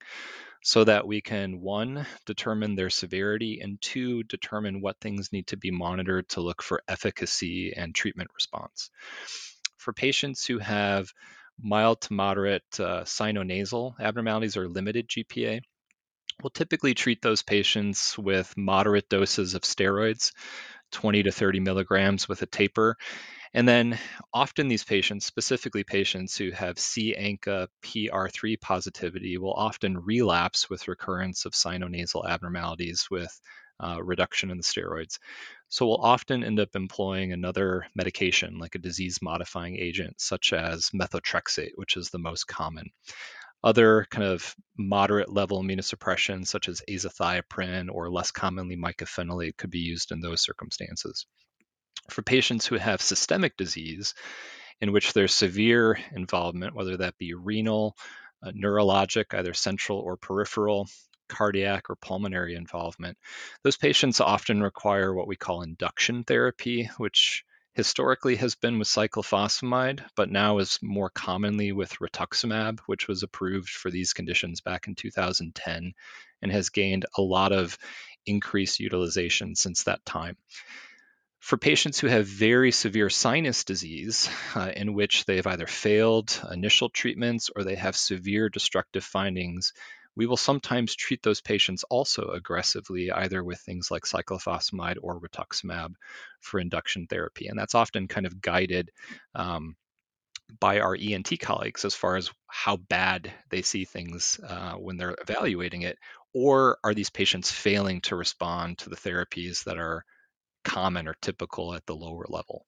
so 0.63 0.83
that 0.85 1.07
we 1.07 1.21
can 1.21 1.61
one 1.61 2.05
determine 2.25 2.75
their 2.75 2.89
severity 2.89 3.59
and 3.61 3.81
two 3.81 4.23
determine 4.23 4.81
what 4.81 4.99
things 5.01 5.31
need 5.33 5.47
to 5.47 5.57
be 5.57 5.71
monitored 5.71 6.29
to 6.29 6.41
look 6.41 6.61
for 6.63 6.81
efficacy 6.87 7.73
and 7.75 7.95
treatment 7.95 8.29
response 8.35 8.89
for 9.77 9.93
patients 9.93 10.45
who 10.45 10.59
have 10.59 11.11
mild 11.61 12.01
to 12.01 12.13
moderate 12.13 12.63
uh, 12.79 13.03
sinonasal 13.03 13.99
abnormalities 13.99 14.57
or 14.57 14.67
limited 14.69 15.07
gpa 15.09 15.61
we'll 16.41 16.49
typically 16.49 16.93
treat 16.93 17.21
those 17.21 17.43
patients 17.43 18.17
with 18.17 18.55
moderate 18.57 19.09
doses 19.09 19.55
of 19.55 19.61
steroids 19.63 20.31
20 20.93 21.23
to 21.23 21.31
30 21.31 21.59
milligrams 21.59 22.29
with 22.29 22.41
a 22.41 22.45
taper 22.45 22.97
and 23.53 23.67
then 23.67 23.99
often 24.33 24.67
these 24.67 24.83
patients, 24.83 25.25
specifically 25.25 25.83
patients 25.83 26.35
who 26.35 26.49
have 26.51 26.79
C-ANCA 26.79 27.67
PR3 27.83 28.59
positivity, 28.59 29.37
will 29.37 29.53
often 29.53 29.97
relapse 29.99 30.69
with 30.69 30.87
recurrence 30.87 31.45
of 31.45 31.53
sinonasal 31.53 32.27
abnormalities 32.27 33.07
with 33.11 33.39
uh, 33.79 34.01
reduction 34.01 34.49
in 34.49 34.57
the 34.57 34.63
steroids. 34.63 35.19
So 35.69 35.85
we'll 35.85 35.97
often 35.97 36.43
end 36.43 36.59
up 36.59 36.75
employing 36.75 37.31
another 37.31 37.85
medication, 37.95 38.57
like 38.57 38.75
a 38.75 38.79
disease 38.79 39.19
modifying 39.21 39.77
agent, 39.77 40.19
such 40.19 40.51
as 40.53 40.89
methotrexate, 40.89 41.71
which 41.75 41.95
is 41.95 42.09
the 42.09 42.19
most 42.19 42.47
common. 42.47 42.89
Other 43.63 44.05
kind 44.09 44.27
of 44.27 44.55
moderate 44.77 45.31
level 45.31 45.61
immunosuppression, 45.61 46.45
such 46.45 46.67
as 46.67 46.81
azathioprine 46.89 47.89
or 47.91 48.11
less 48.11 48.31
commonly 48.31 48.75
mycophenolate, 48.75 49.57
could 49.57 49.69
be 49.69 49.79
used 49.79 50.11
in 50.11 50.19
those 50.19 50.41
circumstances. 50.41 51.25
For 52.09 52.21
patients 52.21 52.65
who 52.65 52.75
have 52.75 53.01
systemic 53.01 53.55
disease, 53.55 54.13
in 54.81 54.91
which 54.91 55.13
there's 55.13 55.33
severe 55.33 55.97
involvement, 56.11 56.75
whether 56.75 56.97
that 56.97 57.17
be 57.17 57.33
renal, 57.33 57.95
uh, 58.45 58.51
neurologic, 58.51 59.33
either 59.33 59.53
central 59.53 59.99
or 59.99 60.17
peripheral, 60.17 60.89
cardiac 61.29 61.89
or 61.89 61.95
pulmonary 61.95 62.55
involvement, 62.55 63.17
those 63.63 63.77
patients 63.77 64.19
often 64.19 64.61
require 64.61 65.13
what 65.13 65.27
we 65.27 65.37
call 65.37 65.61
induction 65.61 66.23
therapy, 66.25 66.89
which 66.97 67.45
historically 67.73 68.35
has 68.35 68.55
been 68.55 68.77
with 68.77 68.87
cyclophosphamide, 68.87 70.03
but 70.15 70.29
now 70.29 70.59
is 70.59 70.79
more 70.81 71.09
commonly 71.09 71.71
with 71.71 71.99
rituximab, 71.99 72.79
which 72.85 73.07
was 73.07 73.23
approved 73.23 73.69
for 73.69 73.89
these 73.89 74.13
conditions 74.13 74.61
back 74.61 74.87
in 74.87 74.95
2010 74.95 75.93
and 76.41 76.51
has 76.51 76.69
gained 76.69 77.05
a 77.17 77.21
lot 77.21 77.51
of 77.51 77.77
increased 78.25 78.79
utilization 78.79 79.55
since 79.55 79.83
that 79.83 80.05
time. 80.05 80.37
For 81.39 81.57
patients 81.57 81.99
who 81.99 82.07
have 82.07 82.25
very 82.25 82.71
severe 82.71 83.09
sinus 83.09 83.65
disease, 83.65 84.29
uh, 84.55 84.71
in 84.73 84.93
which 84.93 85.25
they've 85.25 85.45
either 85.45 85.67
failed 85.67 86.39
initial 86.49 86.89
treatments 86.89 87.49
or 87.53 87.63
they 87.63 87.75
have 87.75 87.97
severe 87.97 88.47
destructive 88.47 89.03
findings, 89.03 89.73
we 90.15 90.25
will 90.25 90.37
sometimes 90.37 90.95
treat 90.95 91.23
those 91.23 91.41
patients 91.41 91.83
also 91.89 92.29
aggressively, 92.29 93.11
either 93.11 93.43
with 93.43 93.59
things 93.59 93.89
like 93.91 94.03
cyclophosphamide 94.03 94.97
or 95.01 95.19
rituximab 95.19 95.93
for 96.39 96.59
induction 96.59 97.07
therapy. 97.07 97.47
And 97.47 97.57
that's 97.57 97.75
often 97.75 98.07
kind 98.07 98.25
of 98.25 98.41
guided 98.41 98.91
um, 99.35 99.75
by 100.59 100.79
our 100.79 100.95
ENT 100.99 101.39
colleagues 101.39 101.85
as 101.85 101.95
far 101.95 102.15
as 102.15 102.31
how 102.47 102.77
bad 102.77 103.31
they 103.49 103.61
see 103.61 103.85
things 103.85 104.39
uh, 104.47 104.73
when 104.73 104.97
they're 104.97 105.15
evaluating 105.21 105.81
it. 105.81 105.97
Or 106.33 106.77
are 106.83 106.93
these 106.93 107.09
patients 107.09 107.51
failing 107.51 108.01
to 108.01 108.15
respond 108.15 108.79
to 108.79 108.89
the 108.89 108.95
therapies 108.95 109.63
that 109.63 109.77
are 109.77 110.03
common 110.63 111.07
or 111.07 111.15
typical 111.21 111.73
at 111.73 111.85
the 111.85 111.95
lower 111.95 112.25
level. 112.29 112.65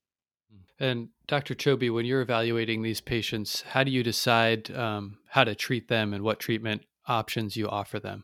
And 0.79 1.09
Dr. 1.27 1.55
Choby, 1.55 1.93
when 1.93 2.05
you're 2.05 2.21
evaluating 2.21 2.81
these 2.81 3.01
patients, 3.01 3.61
how 3.61 3.83
do 3.83 3.91
you 3.91 4.03
decide 4.03 4.69
um, 4.75 5.19
how 5.29 5.45
to 5.45 5.55
treat 5.55 5.87
them 5.87 6.13
and 6.13 6.23
what 6.23 6.39
treatment 6.39 6.83
options 7.07 7.55
you 7.55 7.67
offer 7.69 7.99
them? 7.99 8.23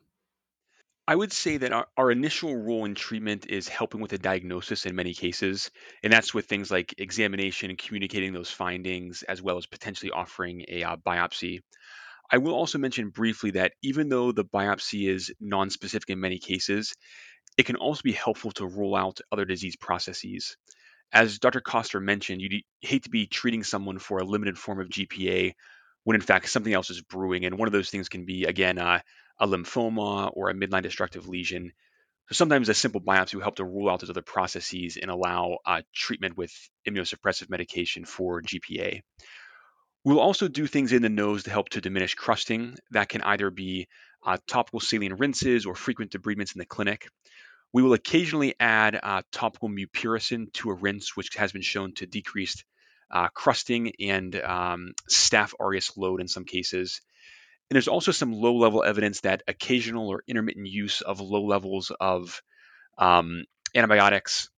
I 1.08 1.16
would 1.16 1.34
say 1.34 1.58
that 1.58 1.74
our, 1.74 1.88
our 1.98 2.12
initial 2.12 2.56
role 2.56 2.86
in 2.86 2.96
treatment 2.96 3.48
is 3.50 3.68
helping 3.68 4.02
with 4.02 4.14
a 4.14 4.18
diagnosis 4.18 4.86
in 4.86 4.96
many 4.96 5.14
cases, 5.14 5.72
and 6.04 6.14
that's 6.14 6.34
with 6.34 6.46
things 6.46 6.72
like 6.72 6.94
examination 7.00 7.70
and 7.70 7.78
communicating 7.78 8.34
those 8.34 8.52
findings, 8.52 9.24
as 9.24 9.42
well 9.42 9.58
as 9.58 9.66
potentially 9.66 10.12
offering 10.12 10.64
a 10.70 10.84
uh, 10.84 10.96
biopsy. 10.98 11.62
I 12.32 12.38
will 12.38 12.54
also 12.54 12.78
mention 12.78 13.10
briefly 13.10 13.52
that 13.52 13.74
even 13.82 14.08
though 14.08 14.32
the 14.32 14.46
biopsy 14.46 15.10
is 15.10 15.34
non-specific 15.42 16.10
in 16.10 16.22
many 16.22 16.40
cases, 16.40 16.94
it 17.58 17.66
can 17.66 17.76
also 17.76 18.02
be 18.04 18.14
helpful 18.14 18.52
to 18.52 18.66
rule 18.66 18.96
out 18.96 19.20
other 19.32 19.44
disease 19.44 19.76
processes. 19.76 20.56
As 21.12 21.40
Dr. 21.40 21.60
Koster 21.60 22.00
mentioned, 22.00 22.42
you 22.42 22.62
hate 22.80 23.04
to 23.04 23.10
be 23.10 23.28
treating 23.28 23.64
someone 23.64 24.00
for 24.00 24.20
a 24.20 24.24
limited 24.24 24.58
form 24.58 24.80
of 24.80 24.88
GPA 24.88 25.56
when 26.04 26.16
in 26.16 26.22
fact 26.22 26.50
something 26.50 26.74
else 26.74 26.90
is 26.90 27.02
brewing. 27.02 27.46
And 27.46 27.58
one 27.58 27.68
of 27.68 27.74
those 27.74 27.90
things 27.90 28.10
can 28.10 28.26
be, 28.26 28.46
again, 28.46 28.78
uh, 28.78 29.00
a 29.40 29.48
lymphoma 29.48 30.32
or 30.34 30.50
a 30.50 30.54
midline 30.54 30.84
destructive 30.84 31.28
lesion. 31.28 31.72
So 32.30 32.36
sometimes 32.36 32.70
a 32.70 32.74
simple 32.74 33.02
biopsy 33.02 33.36
will 33.36 33.42
help 33.42 33.58
to 33.58 33.66
rule 33.66 33.90
out 33.90 34.00
those 34.00 34.10
other 34.10 34.22
processes 34.22 34.98
and 35.02 35.12
allow 35.12 35.58
uh, 35.66 35.82
treatment 35.94 36.38
with 36.38 36.54
immunosuppressive 36.88 37.50
medication 37.50 38.06
for 38.06 38.42
GPA. 38.42 39.02
We'll 40.04 40.20
also 40.20 40.48
do 40.48 40.66
things 40.66 40.94
in 40.94 41.02
the 41.02 41.10
nose 41.10 41.44
to 41.44 41.52
help 41.52 41.70
to 41.70 41.82
diminish 41.82 42.16
crusting. 42.16 42.76
That 42.92 43.10
can 43.10 43.22
either 43.22 43.52
be 43.52 43.88
uh, 44.26 44.38
topical 44.48 44.80
saline 44.80 45.14
rinses 45.14 45.66
or 45.66 45.76
frequent 45.76 46.12
debridements 46.12 46.56
in 46.56 46.60
the 46.60 46.66
clinic. 46.66 47.08
We 47.74 47.84
will 47.84 47.94
occasionally 47.94 48.56
add 48.60 49.00
uh, 49.02 49.22
topical 49.32 49.70
mupirocin 49.70 50.52
to 50.54 50.72
a 50.72 50.74
rinse, 50.74 51.16
which 51.16 51.36
has 51.36 51.52
been 51.52 51.62
shown 51.62 51.94
to 51.96 52.06
decrease 52.06 52.64
uh, 53.12 53.28
crusting 53.30 53.94
and 54.00 54.36
um, 54.36 54.94
staph 55.10 55.54
aureus 55.60 55.96
load 55.98 56.22
in 56.22 56.28
some 56.28 56.46
cases. 56.46 57.02
And 57.70 57.76
there's 57.76 57.88
also 57.88 58.12
some 58.12 58.34
low 58.34 58.56
level 58.56 58.84
evidence 58.84 59.22
that 59.22 59.44
occasional 59.48 60.10
or 60.10 60.24
intermittent 60.28 60.68
use 60.68 61.02
of 61.02 61.22
low 61.22 61.46
levels 61.46 61.92
of 62.00 62.42
um, 62.98 63.44
antibiotics, 63.74 64.50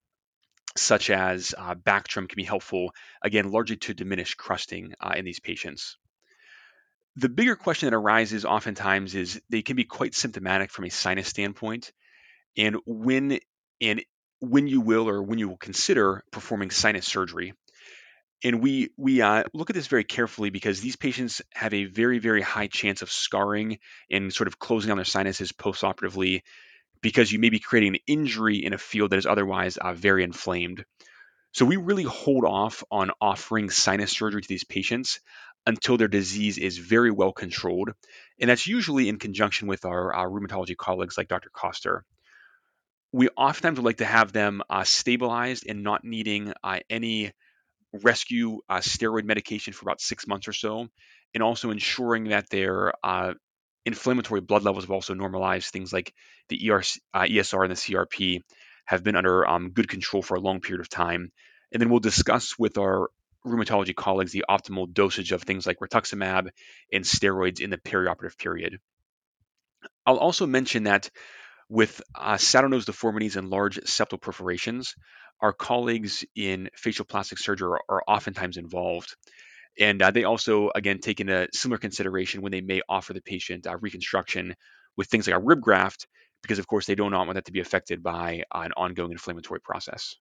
such 0.76 1.10
as 1.10 1.54
uh, 1.58 1.76
Bactrim, 1.76 2.28
can 2.28 2.36
be 2.36 2.44
helpful, 2.44 2.92
again, 3.22 3.52
largely 3.52 3.78
to 3.78 3.94
diminish 3.94 4.36
crusting 4.36 4.94
uh, 5.00 5.13
in 5.16 5.26
these 5.26 5.39
patients. 5.39 5.98
The 7.16 7.30
bigger 7.30 7.56
question 7.56 7.89
that 7.89 7.96
arises 7.96 8.46
oftentimes 8.46 9.13
is 9.13 9.39
they 9.50 9.62
can 9.62 9.76
be 9.76 9.84
quite 9.84 10.16
symptomatic 10.16 10.72
from 10.72 10.86
a 10.86 10.89
sinus 10.89 11.28
standpoint 11.28 11.92
and 12.58 12.78
when 12.86 13.39
and 13.80 14.04
when 14.39 14.68
you 14.68 14.82
will 14.82 15.08
or 15.08 15.22
when 15.22 15.39
you 15.39 15.48
will 15.48 15.58
consider 15.58 16.24
performing 16.32 16.72
sinus 16.72 17.06
surgery. 17.06 17.54
And 18.43 18.62
we 18.62 18.89
we 18.97 19.21
uh, 19.21 19.43
look 19.53 19.69
at 19.69 19.75
this 19.75 19.88
very 19.88 20.03
carefully 20.03 20.49
because 20.49 20.82
these 20.82 20.95
patients 20.95 21.41
have 21.53 21.73
a 21.73 21.86
very 21.86 22.19
very 22.19 22.41
high 22.41 22.67
chance 22.67 23.01
of 23.01 23.12
scarring 23.12 23.79
and 24.12 24.34
sort 24.34 24.47
of 24.47 24.60
closing 24.60 24.91
on 24.91 24.97
their 24.97 25.06
sinuses 25.06 25.51
postoperatively 25.51 26.41
because 27.01 27.32
you 27.32 27.39
may 27.39 27.49
be 27.49 27.60
creating 27.60 27.95
an 27.95 28.01
injury 28.08 28.63
in 28.63 28.73
a 28.73 28.77
field 28.77 29.12
that 29.12 29.17
is 29.17 29.25
otherwise 29.25 29.77
uh, 29.77 29.93
very 29.93 30.23
inflamed. 30.23 30.86
So 31.51 31.65
we 31.65 31.77
really 31.77 32.03
hold 32.03 32.45
off 32.45 32.84
on 32.89 33.12
offering 33.21 33.69
sinus 33.69 34.12
surgery 34.12 34.41
to 34.41 34.47
these 34.47 34.63
patients 34.63 35.19
until 35.65 35.97
their 35.97 36.08
disease 36.08 36.58
is 36.58 36.77
very 36.77 37.12
well 37.12 37.32
controlled, 37.32 37.91
and 38.39 38.49
that's 38.49 38.67
usually 38.67 39.08
in 39.08 39.19
conjunction 39.19 39.67
with 39.67 39.86
our, 39.86 40.13
our 40.13 40.29
rheumatology 40.29 40.75
colleagues 40.75 41.17
like 41.17 41.27
Dr. 41.27 41.49
Koster 41.53 42.03
we 43.13 43.29
oftentimes 43.38 43.77
would 43.77 43.86
like 43.86 43.97
to 43.97 44.06
have 44.06 44.34
them 44.34 44.63
uh, 44.69 44.84
stabilized 44.84 45.65
and 45.69 45.84
not 45.84 46.03
needing 46.03 46.51
uh, 46.63 46.79
any 46.89 47.32
rescue 48.01 48.60
uh, 48.69 48.79
steroid 48.79 49.23
medication 49.23 49.73
for 49.73 49.86
about 49.86 50.01
six 50.01 50.27
months 50.27 50.47
or 50.47 50.53
so, 50.53 50.88
and 51.34 51.43
also 51.43 51.71
ensuring 51.71 52.25
that 52.25 52.49
their 52.49 52.93
uh, 53.03 53.34
inflammatory 53.86 54.41
blood 54.41 54.63
levels 54.63 54.84
have 54.84 54.91
also 54.91 55.13
normalized. 55.13 55.71
Things 55.71 55.93
like 55.93 56.13
the 56.49 56.71
ER, 56.71 56.84
uh, 57.13 57.21
ESR 57.21 57.63
and 57.63 57.71
the 57.71 57.75
CRP 57.75 58.41
have 58.86 59.03
been 59.03 59.15
under 59.15 59.47
um, 59.47 59.71
good 59.71 59.88
control 59.88 60.21
for 60.21 60.36
a 60.36 60.39
long 60.41 60.60
period 60.60 60.82
of 60.82 60.89
time. 60.89 61.32
And 61.71 61.82
then 61.82 61.89
we'll 61.89 61.99
discuss 61.99 62.58
with 62.58 62.77
our 62.77 63.10
rheumatology 63.45 63.95
colleagues 63.95 64.32
the 64.32 64.45
optimal 64.49 64.91
dosage 64.91 65.32
of 65.32 65.41
things 65.41 65.65
like 65.65 65.79
rituximab 65.79 66.49
and 66.91 67.03
steroids 67.03 67.60
in 67.60 67.69
the 67.69 67.77
perioperative 67.77 68.38
period. 68.38 68.79
I'll 70.06 70.17
also 70.17 70.45
mention 70.45 70.84
that 70.84 71.10
with 71.69 72.01
uh, 72.13 72.38
saddle 72.38 72.69
nose 72.69 72.86
deformities 72.86 73.36
and 73.36 73.49
large 73.49 73.79
septal 73.82 74.21
perforations, 74.21 74.95
our 75.43 75.53
colleagues 75.53 76.23
in 76.36 76.69
facial 76.73 77.03
plastic 77.03 77.38
surgery 77.38 77.67
are, 77.67 77.82
are 77.89 78.03
oftentimes 78.08 78.56
involved. 78.56 79.15
And 79.77 80.01
uh, 80.01 80.12
they 80.12 80.23
also, 80.23 80.71
again, 80.73 80.99
take 80.99 81.19
into 81.19 81.49
similar 81.51 81.77
consideration 81.77 82.41
when 82.41 82.53
they 82.53 82.62
may 82.62 82.82
offer 82.88 83.12
the 83.13 83.21
patient 83.21 83.67
uh, 83.67 83.77
reconstruction 83.82 84.56
with 84.95 85.08
things 85.08 85.27
like 85.27 85.36
a 85.36 85.39
rib 85.39 85.60
graft, 85.60 86.08
because 86.41 86.60
of 86.60 86.67
course 86.67 86.86
they 86.86 86.95
do 86.95 87.10
not 87.10 87.25
want 87.27 87.36
that 87.36 87.45
to 87.45 87.51
be 87.51 87.60
affected 87.60 88.01
by 88.01 88.43
uh, 88.56 88.60
an 88.60 88.71
ongoing 88.77 89.12
inflammatory 89.12 89.60
process. 89.60 90.15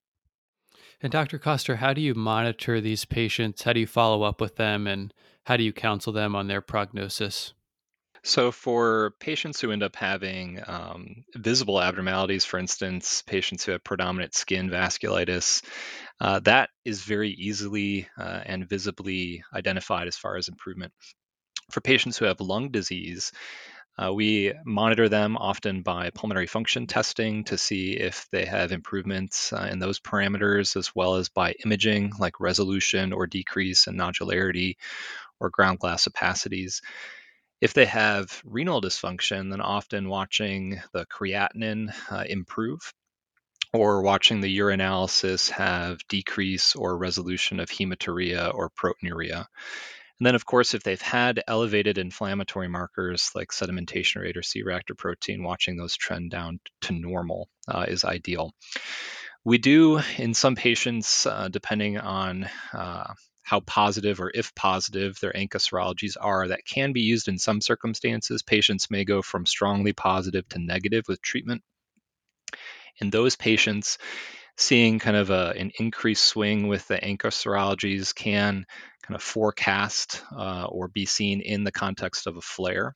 And 1.01 1.13
Dr. 1.13 1.39
Koster, 1.39 1.77
how 1.77 1.93
do 1.93 2.01
you 2.01 2.15
monitor 2.15 2.81
these 2.81 3.05
patients? 3.05 3.63
How 3.63 3.75
do 3.75 3.81
you 3.81 3.87
follow 3.87 4.25
up 4.25 4.41
with 4.41 4.57
them? 4.57 4.89
And 4.89 5.15
how 5.45 5.57
do 5.57 5.63
you 5.63 5.73
counsel 5.73 6.13
them 6.13 6.35
on 6.35 6.49
their 6.49 6.61
prognosis? 6.61 7.53
So, 8.25 8.53
for 8.53 9.15
patients 9.19 9.61
who 9.61 9.73
end 9.73 9.83
up 9.83 9.97
having 9.97 10.61
um, 10.67 11.25
visible 11.35 11.81
abnormalities, 11.83 12.45
for 12.45 12.59
instance, 12.59 13.23
patients 13.23 13.65
who 13.65 13.73
have 13.73 13.83
predominant 13.83 14.35
skin 14.35 14.71
vasculitis, 14.71 15.63
uh, 16.21 16.41
that 16.41 16.71
is 16.85 17.03
very 17.03 17.31
easily 17.31 18.09
uh, 18.19 18.41
and 18.47 18.69
visibly 18.69 19.45
identified 19.53 20.09
as 20.09 20.17
far 20.17 20.37
as 20.37 20.49
improvement. 20.49 20.93
For 21.71 21.81
patients 21.81 22.19
who 22.19 22.27
have 22.27 22.41
lung 22.41 22.71
disease, 22.71 23.33
Uh, 23.99 24.13
we 24.13 24.55
monitor 24.65 25.09
them 25.09 25.37
often 25.37 25.83
by 25.83 26.11
pulmonary 26.11 26.47
function 26.47 26.87
testing 26.87 27.45
to 27.45 27.59
see 27.59 27.93
if 27.93 28.27
they 28.31 28.47
have 28.47 28.73
improvements 28.73 29.53
uh, 29.53 29.69
in 29.71 29.79
those 29.81 30.01
parameters, 30.01 30.77
as 30.77 30.95
well 30.95 31.17
as 31.17 31.29
by 31.29 31.53
imaging 31.65 32.13
like 32.19 32.41
resolution 32.41 33.13
or 33.13 33.27
decrease 33.27 33.87
in 33.89 33.97
nodularity 33.97 34.77
or 35.41 35.51
ground 35.51 35.79
glass 35.79 36.09
opacities. 36.09 36.81
If 37.63 37.75
they 37.75 37.87
have 37.87 38.43
renal 38.45 38.83
dysfunction, 38.83 39.51
then 39.51 39.61
often 39.61 40.09
watching 40.09 40.83
the 40.93 41.07
creatinine 41.07 41.95
uh, 42.11 42.25
improve 42.29 42.93
or 43.73 44.03
watching 44.03 44.41
the 44.41 44.59
urinalysis 44.59 45.49
have 45.51 46.01
decrease 46.09 46.75
or 46.75 46.99
resolution 46.99 47.61
of 47.61 47.71
hematuria 47.71 48.53
or 48.53 48.71
proteinuria. 48.71 49.47
And 50.19 50.27
then, 50.27 50.35
of 50.35 50.45
course, 50.45 50.75
if 50.75 50.83
they've 50.83 51.01
had 51.01 51.45
elevated 51.47 51.99
inflammatory 51.99 52.69
markers 52.69 53.31
like 53.33 53.53
sedimentation 53.53 54.23
rate 54.23 54.37
or 54.37 54.43
C-reactive 54.43 54.97
protein, 54.97 55.45
watching 55.45 55.77
those 55.77 55.97
trend 55.97 56.33
down 56.33 56.59
to 56.81 56.93
normal 56.93 57.49
uh, 57.69 57.87
is 57.87 58.05
ideal. 58.05 58.53
We 59.45 59.59
do, 59.59 60.01
in 60.19 60.35
some 60.35 60.57
patients, 60.57 61.27
uh, 61.27 61.47
depending 61.49 61.99
on 61.99 62.49
uh, 62.73 63.15
how 63.43 63.61
positive 63.61 64.21
or 64.21 64.31
if 64.35 64.55
positive 64.55 65.19
their 65.21 65.33
ANCA 65.33 65.59
serologies 65.59 66.17
are, 66.21 66.49
that 66.49 66.65
can 66.65 66.93
be 66.93 67.03
used 67.03 67.29
in 67.29 67.39
some 67.39 67.61
circumstances. 67.61 68.43
Patients 68.43 68.91
may 68.91 69.05
go 69.05 69.23
from 69.23 69.47
strongly 69.47 69.93
positive 69.93 70.49
to 70.51 70.59
negative 70.59 71.05
with 71.09 71.21
treatment. 71.21 71.63
In 73.01 73.11
those 73.11 73.37
patients, 73.37 73.99
seeing 74.57 74.99
kind 74.99 75.17
of 75.17 75.31
a, 75.31 75.55
an 75.57 75.73
increased 75.79 76.25
swing 76.25 76.69
with 76.69 76.87
the 76.87 76.99
ANCA 76.99 77.29
serologies 77.31 78.15
can 78.15 78.65
kind 79.03 79.17
of 79.17 79.23
forecast 79.23 80.23
uh, 80.37 80.65
or 80.65 80.89
be 80.89 81.07
seen 81.07 81.41
in 81.41 81.65
the 81.65 81.73
context 81.73 82.27
of 82.27 82.37
a 82.37 82.43
flare. 82.43 82.95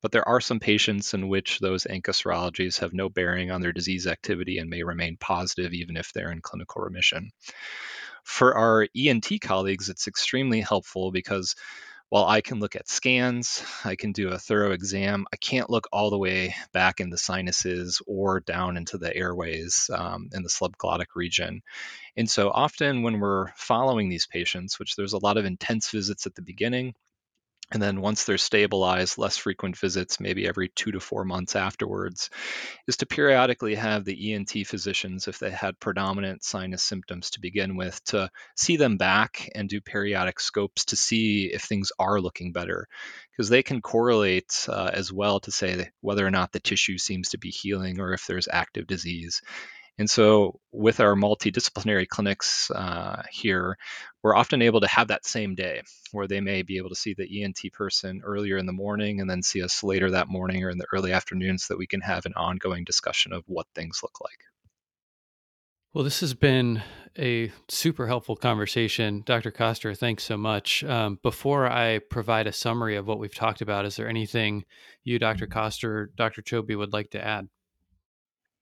But 0.00 0.12
there 0.12 0.28
are 0.28 0.40
some 0.40 0.60
patients 0.60 1.12
in 1.14 1.28
which 1.28 1.58
those 1.58 1.84
ANCA 1.84 2.12
serologies 2.12 2.78
have 2.78 2.92
no 2.92 3.08
bearing 3.08 3.50
on 3.50 3.60
their 3.60 3.72
disease 3.72 4.06
activity 4.06 4.58
and 4.58 4.70
may 4.70 4.84
remain 4.84 5.16
positive 5.16 5.72
even 5.72 5.96
if 5.96 6.12
they're 6.12 6.30
in 6.30 6.40
clinical 6.40 6.82
remission. 6.82 7.30
For 8.28 8.56
our 8.56 8.86
ENT 8.94 9.40
colleagues, 9.40 9.88
it's 9.88 10.06
extremely 10.06 10.60
helpful 10.60 11.10
because 11.10 11.56
while 12.10 12.26
I 12.26 12.42
can 12.42 12.60
look 12.60 12.76
at 12.76 12.86
scans, 12.86 13.64
I 13.84 13.96
can 13.96 14.12
do 14.12 14.28
a 14.28 14.38
thorough 14.38 14.72
exam, 14.72 15.24
I 15.32 15.36
can't 15.36 15.70
look 15.70 15.88
all 15.92 16.10
the 16.10 16.18
way 16.18 16.54
back 16.72 17.00
in 17.00 17.08
the 17.08 17.16
sinuses 17.16 18.02
or 18.06 18.40
down 18.40 18.76
into 18.76 18.98
the 18.98 19.16
airways 19.16 19.90
um, 19.92 20.28
in 20.32 20.42
the 20.42 20.50
subglottic 20.50 21.16
region. 21.16 21.62
And 22.18 22.30
so 22.30 22.50
often 22.50 23.02
when 23.02 23.18
we're 23.18 23.48
following 23.56 24.10
these 24.10 24.26
patients, 24.26 24.78
which 24.78 24.94
there's 24.94 25.14
a 25.14 25.24
lot 25.24 25.38
of 25.38 25.46
intense 25.46 25.90
visits 25.90 26.26
at 26.26 26.34
the 26.34 26.42
beginning, 26.42 26.94
and 27.70 27.82
then 27.82 28.00
once 28.00 28.24
they're 28.24 28.38
stabilized, 28.38 29.18
less 29.18 29.36
frequent 29.36 29.76
visits, 29.76 30.20
maybe 30.20 30.48
every 30.48 30.70
two 30.70 30.90
to 30.92 31.00
four 31.00 31.24
months 31.24 31.54
afterwards, 31.54 32.30
is 32.86 32.96
to 32.98 33.06
periodically 33.06 33.74
have 33.74 34.04
the 34.04 34.32
ENT 34.32 34.66
physicians, 34.66 35.28
if 35.28 35.38
they 35.38 35.50
had 35.50 35.78
predominant 35.78 36.42
sinus 36.42 36.82
symptoms 36.82 37.30
to 37.30 37.40
begin 37.40 37.76
with, 37.76 38.02
to 38.04 38.30
see 38.56 38.76
them 38.76 38.96
back 38.96 39.50
and 39.54 39.68
do 39.68 39.82
periodic 39.82 40.40
scopes 40.40 40.86
to 40.86 40.96
see 40.96 41.50
if 41.52 41.62
things 41.62 41.92
are 41.98 42.20
looking 42.20 42.52
better. 42.52 42.86
Because 43.32 43.50
they 43.50 43.62
can 43.62 43.82
correlate 43.82 44.66
uh, 44.68 44.90
as 44.92 45.12
well 45.12 45.38
to 45.40 45.52
say 45.52 45.90
whether 46.00 46.26
or 46.26 46.30
not 46.30 46.52
the 46.52 46.60
tissue 46.60 46.96
seems 46.96 47.30
to 47.30 47.38
be 47.38 47.50
healing 47.50 48.00
or 48.00 48.14
if 48.14 48.26
there's 48.26 48.48
active 48.50 48.86
disease. 48.86 49.42
And 49.98 50.08
so, 50.08 50.60
with 50.70 51.00
our 51.00 51.14
multidisciplinary 51.14 52.06
clinics 52.06 52.70
uh, 52.70 53.22
here, 53.32 53.76
we're 54.22 54.36
often 54.36 54.62
able 54.62 54.80
to 54.80 54.86
have 54.86 55.08
that 55.08 55.26
same 55.26 55.56
day 55.56 55.82
where 56.12 56.28
they 56.28 56.40
may 56.40 56.62
be 56.62 56.76
able 56.76 56.90
to 56.90 56.94
see 56.94 57.14
the 57.14 57.42
ENT 57.42 57.58
person 57.72 58.22
earlier 58.24 58.56
in 58.56 58.66
the 58.66 58.72
morning 58.72 59.20
and 59.20 59.28
then 59.28 59.42
see 59.42 59.62
us 59.62 59.82
later 59.82 60.10
that 60.12 60.28
morning 60.28 60.62
or 60.62 60.70
in 60.70 60.78
the 60.78 60.86
early 60.92 61.12
afternoon 61.12 61.58
so 61.58 61.74
that 61.74 61.78
we 61.78 61.86
can 61.86 62.00
have 62.00 62.26
an 62.26 62.34
ongoing 62.34 62.84
discussion 62.84 63.32
of 63.32 63.42
what 63.46 63.66
things 63.74 64.00
look 64.02 64.20
like. 64.20 64.38
Well, 65.94 66.04
this 66.04 66.20
has 66.20 66.34
been 66.34 66.82
a 67.18 67.50
super 67.68 68.06
helpful 68.06 68.36
conversation. 68.36 69.22
Dr. 69.26 69.50
Koster, 69.50 69.94
thanks 69.94 70.22
so 70.22 70.36
much. 70.36 70.84
Um, 70.84 71.18
before 71.22 71.66
I 71.66 71.98
provide 71.98 72.46
a 72.46 72.52
summary 72.52 72.94
of 72.94 73.06
what 73.06 73.18
we've 73.18 73.34
talked 73.34 73.62
about, 73.62 73.84
is 73.84 73.96
there 73.96 74.08
anything 74.08 74.64
you, 75.02 75.18
Dr. 75.18 75.46
Koster, 75.46 76.12
Dr. 76.14 76.42
Choby 76.42 76.76
would 76.76 76.92
like 76.92 77.10
to 77.10 77.24
add? 77.24 77.48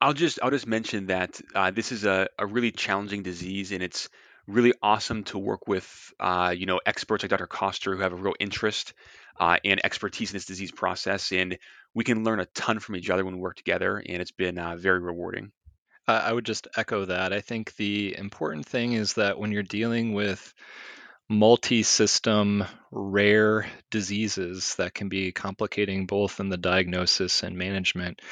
I'll 0.00 0.12
just 0.12 0.38
I'll 0.42 0.50
just 0.50 0.66
mention 0.66 1.06
that 1.06 1.40
uh, 1.54 1.70
this 1.70 1.92
is 1.92 2.04
a, 2.04 2.28
a 2.38 2.46
really 2.46 2.70
challenging 2.70 3.22
disease, 3.22 3.72
and 3.72 3.82
it's 3.82 4.08
really 4.46 4.72
awesome 4.82 5.24
to 5.24 5.38
work 5.38 5.66
with 5.66 6.12
uh, 6.20 6.54
you 6.56 6.66
know 6.66 6.80
experts 6.84 7.24
like 7.24 7.30
Dr. 7.30 7.46
Koster 7.46 7.94
who 7.94 8.02
have 8.02 8.12
a 8.12 8.16
real 8.16 8.34
interest 8.38 8.92
uh, 9.40 9.58
and 9.64 9.80
expertise 9.84 10.30
in 10.30 10.36
this 10.36 10.46
disease 10.46 10.70
process, 10.70 11.32
and 11.32 11.58
we 11.94 12.04
can 12.04 12.24
learn 12.24 12.40
a 12.40 12.46
ton 12.46 12.78
from 12.78 12.96
each 12.96 13.10
other 13.10 13.24
when 13.24 13.36
we 13.36 13.40
work 13.40 13.56
together, 13.56 14.02
and 14.06 14.20
it's 14.20 14.32
been 14.32 14.58
uh, 14.58 14.76
very 14.76 15.00
rewarding. 15.00 15.52
I 16.08 16.32
would 16.32 16.46
just 16.46 16.68
echo 16.76 17.06
that. 17.06 17.32
I 17.32 17.40
think 17.40 17.74
the 17.74 18.16
important 18.16 18.64
thing 18.64 18.92
is 18.92 19.14
that 19.14 19.40
when 19.40 19.50
you're 19.50 19.64
dealing 19.64 20.12
with 20.12 20.54
multi-system 21.28 22.64
rare 22.92 23.66
diseases 23.90 24.76
that 24.76 24.94
can 24.94 25.08
be 25.08 25.32
complicating 25.32 26.06
both 26.06 26.38
in 26.38 26.48
the 26.48 26.56
diagnosis 26.56 27.42
and 27.42 27.58
management 27.58 28.22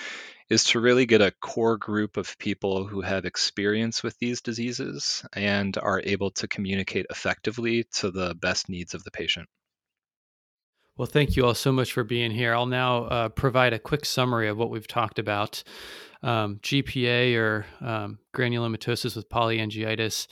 is 0.50 0.64
to 0.64 0.80
really 0.80 1.06
get 1.06 1.22
a 1.22 1.32
core 1.40 1.76
group 1.76 2.16
of 2.16 2.38
people 2.38 2.86
who 2.86 3.00
have 3.00 3.24
experience 3.24 4.02
with 4.02 4.18
these 4.18 4.40
diseases 4.40 5.24
and 5.32 5.76
are 5.78 6.02
able 6.04 6.30
to 6.30 6.48
communicate 6.48 7.06
effectively 7.10 7.84
to 7.92 8.10
the 8.10 8.34
best 8.34 8.68
needs 8.68 8.94
of 8.94 9.04
the 9.04 9.10
patient. 9.10 9.48
Well, 10.96 11.06
thank 11.06 11.36
you 11.36 11.44
all 11.44 11.54
so 11.54 11.72
much 11.72 11.92
for 11.92 12.04
being 12.04 12.30
here. 12.30 12.54
I'll 12.54 12.66
now 12.66 13.04
uh, 13.06 13.28
provide 13.28 13.72
a 13.72 13.80
quick 13.80 14.04
summary 14.04 14.48
of 14.48 14.56
what 14.56 14.70
we've 14.70 14.86
talked 14.86 15.18
about. 15.18 15.64
Um, 16.22 16.60
GPA 16.62 17.36
or 17.36 17.66
um, 17.80 18.18
granulomatosis 18.34 19.16
with 19.16 19.28
polyangiitis 19.28 20.28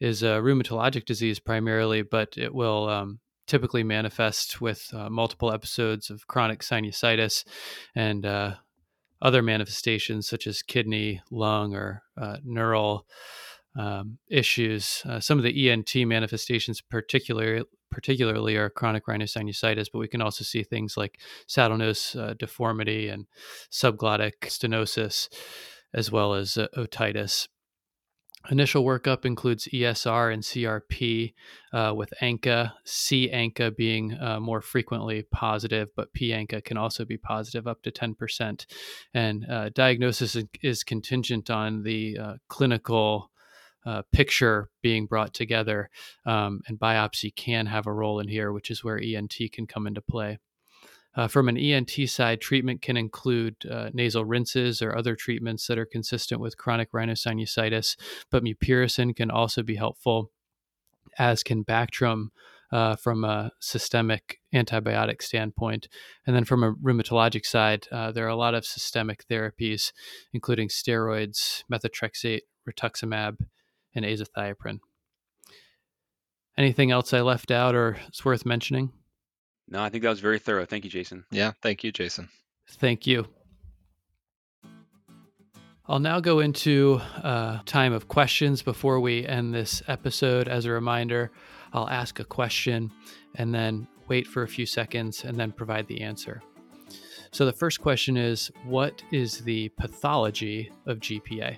is 0.00 0.22
a 0.22 0.40
rheumatologic 0.40 1.04
disease 1.04 1.38
primarily, 1.38 2.00
but 2.00 2.38
it 2.38 2.54
will 2.54 2.88
um, 2.88 3.20
typically 3.46 3.84
manifest 3.84 4.60
with 4.60 4.88
uh, 4.94 5.10
multiple 5.10 5.52
episodes 5.52 6.08
of 6.08 6.26
chronic 6.26 6.60
sinusitis 6.60 7.44
and 7.94 8.24
uh, 8.24 8.54
other 9.22 9.42
manifestations 9.42 10.28
such 10.28 10.46
as 10.46 10.62
kidney, 10.62 11.20
lung, 11.30 11.74
or 11.74 12.02
uh, 12.20 12.36
neural 12.44 13.06
um, 13.78 14.18
issues. 14.28 15.02
Uh, 15.04 15.20
some 15.20 15.38
of 15.38 15.44
the 15.44 15.70
ENT 15.70 15.94
manifestations, 16.06 16.80
particularly 16.80 17.64
particularly, 17.90 18.56
are 18.56 18.68
chronic 18.68 19.06
rhinosinusitis, 19.06 19.86
but 19.92 19.98
we 19.98 20.08
can 20.08 20.20
also 20.20 20.44
see 20.44 20.62
things 20.62 20.96
like 20.96 21.20
saddle 21.46 21.78
nose 21.78 22.16
uh, 22.16 22.34
deformity 22.38 23.08
and 23.08 23.26
subglottic 23.70 24.32
stenosis, 24.42 25.28
as 25.94 26.10
well 26.10 26.34
as 26.34 26.56
uh, 26.56 26.66
otitis. 26.76 27.48
Initial 28.50 28.84
workup 28.84 29.24
includes 29.24 29.66
ESR 29.72 30.32
and 30.32 30.42
CRP, 30.42 31.34
uh, 31.72 31.92
with 31.96 32.12
ANCA, 32.20 32.72
C 32.84 33.28
ANCA 33.32 33.74
being 33.76 34.16
uh, 34.20 34.40
more 34.40 34.60
frequently 34.60 35.22
positive, 35.32 35.88
but 35.96 36.12
P 36.12 36.30
ANCA 36.30 36.64
can 36.64 36.76
also 36.76 37.04
be 37.04 37.16
positive 37.16 37.66
up 37.66 37.82
to 37.82 37.90
10%. 37.90 38.66
And 39.14 39.46
uh, 39.50 39.70
diagnosis 39.70 40.36
is 40.62 40.84
contingent 40.84 41.50
on 41.50 41.82
the 41.82 42.18
uh, 42.18 42.34
clinical 42.48 43.30
uh, 43.84 44.02
picture 44.12 44.68
being 44.82 45.06
brought 45.06 45.32
together, 45.32 45.90
um, 46.24 46.60
and 46.66 46.78
biopsy 46.78 47.34
can 47.34 47.66
have 47.66 47.86
a 47.86 47.92
role 47.92 48.20
in 48.20 48.28
here, 48.28 48.52
which 48.52 48.70
is 48.70 48.82
where 48.82 49.00
ENT 49.00 49.36
can 49.52 49.66
come 49.66 49.86
into 49.86 50.00
play. 50.00 50.38
Uh, 51.16 51.26
from 51.26 51.48
an 51.48 51.56
ENT 51.56 51.90
side, 52.06 52.40
treatment 52.40 52.82
can 52.82 52.96
include 52.96 53.56
uh, 53.70 53.88
nasal 53.94 54.24
rinses 54.24 54.82
or 54.82 54.96
other 54.96 55.16
treatments 55.16 55.66
that 55.66 55.78
are 55.78 55.86
consistent 55.86 56.40
with 56.40 56.58
chronic 56.58 56.92
rhinosinusitis, 56.92 57.96
but 58.30 58.44
mupirocin 58.44 59.16
can 59.16 59.30
also 59.30 59.62
be 59.62 59.76
helpful, 59.76 60.30
as 61.18 61.42
can 61.42 61.64
Bactrim 61.64 62.28
uh, 62.70 62.96
from 62.96 63.24
a 63.24 63.52
systemic 63.60 64.40
antibiotic 64.54 65.22
standpoint. 65.22 65.88
And 66.26 66.36
then 66.36 66.44
from 66.44 66.62
a 66.62 66.74
rheumatologic 66.74 67.46
side, 67.46 67.86
uh, 67.90 68.12
there 68.12 68.26
are 68.26 68.28
a 68.28 68.36
lot 68.36 68.54
of 68.54 68.66
systemic 68.66 69.26
therapies, 69.28 69.92
including 70.32 70.68
steroids, 70.68 71.62
methotrexate, 71.72 72.42
rituximab, 72.68 73.38
and 73.94 74.04
azathioprine. 74.04 74.80
Anything 76.58 76.90
else 76.90 77.12
I 77.12 77.20
left 77.20 77.50
out 77.50 77.74
or 77.74 77.98
is 78.12 78.24
worth 78.24 78.44
mentioning? 78.44 78.92
No, 79.68 79.82
I 79.82 79.88
think 79.88 80.02
that 80.04 80.10
was 80.10 80.20
very 80.20 80.38
thorough. 80.38 80.64
Thank 80.64 80.84
you, 80.84 80.90
Jason. 80.90 81.24
Yeah, 81.30 81.52
thank 81.62 81.82
you, 81.82 81.92
Jason. 81.92 82.28
Thank 82.68 83.06
you. 83.06 83.26
I'll 85.88 86.00
now 86.00 86.18
go 86.18 86.40
into 86.40 87.00
a 87.18 87.26
uh, 87.26 87.60
time 87.64 87.92
of 87.92 88.08
questions 88.08 88.60
before 88.60 88.98
we 88.98 89.24
end 89.24 89.54
this 89.54 89.82
episode. 89.86 90.48
As 90.48 90.64
a 90.64 90.72
reminder, 90.72 91.30
I'll 91.72 91.88
ask 91.88 92.18
a 92.18 92.24
question 92.24 92.90
and 93.36 93.54
then 93.54 93.86
wait 94.08 94.26
for 94.26 94.42
a 94.42 94.48
few 94.48 94.66
seconds 94.66 95.24
and 95.24 95.36
then 95.36 95.52
provide 95.52 95.86
the 95.86 96.00
answer. 96.00 96.42
So, 97.30 97.44
the 97.44 97.52
first 97.52 97.80
question 97.80 98.16
is 98.16 98.50
What 98.64 99.02
is 99.12 99.40
the 99.40 99.68
pathology 99.70 100.72
of 100.86 100.98
GPA? 100.98 101.56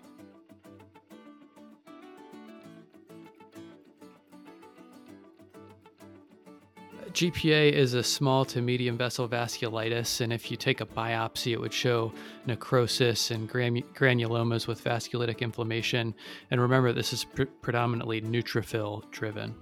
GPA 7.12 7.72
is 7.72 7.94
a 7.94 8.02
small 8.02 8.44
to 8.46 8.60
medium 8.60 8.96
vessel 8.96 9.28
vasculitis, 9.28 10.20
and 10.20 10.32
if 10.32 10.50
you 10.50 10.56
take 10.56 10.80
a 10.80 10.86
biopsy, 10.86 11.52
it 11.52 11.60
would 11.60 11.72
show 11.72 12.12
necrosis 12.46 13.30
and 13.30 13.48
granulomas 13.48 14.66
with 14.66 14.82
vasculitic 14.84 15.40
inflammation. 15.40 16.14
And 16.50 16.60
remember, 16.60 16.92
this 16.92 17.12
is 17.12 17.24
pr- 17.24 17.44
predominantly 17.62 18.20
neutrophil 18.20 19.10
driven. 19.10 19.54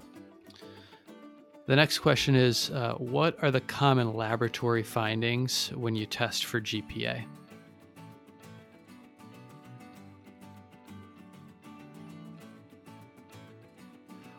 The 1.67 1.77
next 1.77 1.99
question 1.99 2.35
is 2.35 2.71
uh, 2.71 2.95
What 2.95 3.43
are 3.43 3.51
the 3.51 3.61
common 3.61 4.15
laboratory 4.15 4.83
findings 4.83 5.69
when 5.75 5.97
you 5.97 6.07
test 6.07 6.45
for 6.45 6.61
GPA? 6.61 7.25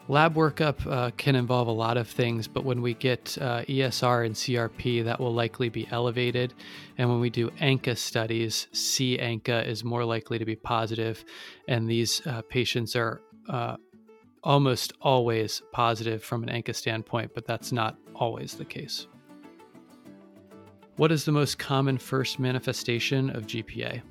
Lab 0.10 0.36
workup 0.36 0.88
uh, 0.90 1.12
can 1.18 1.36
involve 1.36 1.68
a 1.68 1.72
lot 1.72 1.98
of 1.98 2.08
things, 2.08 2.48
but 2.48 2.64
when 2.64 2.82
we 2.82 2.94
get 2.94 3.38
uh, 3.42 3.64
ESR 3.64 4.26
and 4.26 4.36
CRP, 4.36 5.04
that 5.04 5.20
will 5.20 5.34
likely 5.34 5.68
be 5.68 5.86
elevated. 5.92 6.54
And 6.98 7.10
when 7.10 7.20
we 7.20 7.30
do 7.30 7.50
ANCA 7.60 7.98
studies, 7.98 8.68
C 8.72 9.18
ANCA 9.18 9.68
is 9.68 9.84
more 9.84 10.06
likely 10.06 10.40
to 10.40 10.46
be 10.46 10.56
positive, 10.56 11.26
and 11.68 11.90
these 11.90 12.26
uh, 12.26 12.42
patients 12.44 12.96
are 12.96 13.22
uh, 13.50 13.76
almost 14.44 14.94
always 15.02 15.62
positive 15.74 16.24
from 16.24 16.44
an 16.44 16.50
ANCA 16.50 16.74
standpoint, 16.74 17.32
but 17.36 17.46
that's 17.46 17.74
not 17.74 17.98
always 18.16 18.54
the 18.54 18.66
case. 18.66 19.08
What 20.96 21.12
is 21.12 21.26
the 21.26 21.34
most 21.34 21.60
common 21.60 21.98
first 21.98 22.40
manifestation 22.40 23.30
of 23.30 23.46
GPA? 23.46 24.02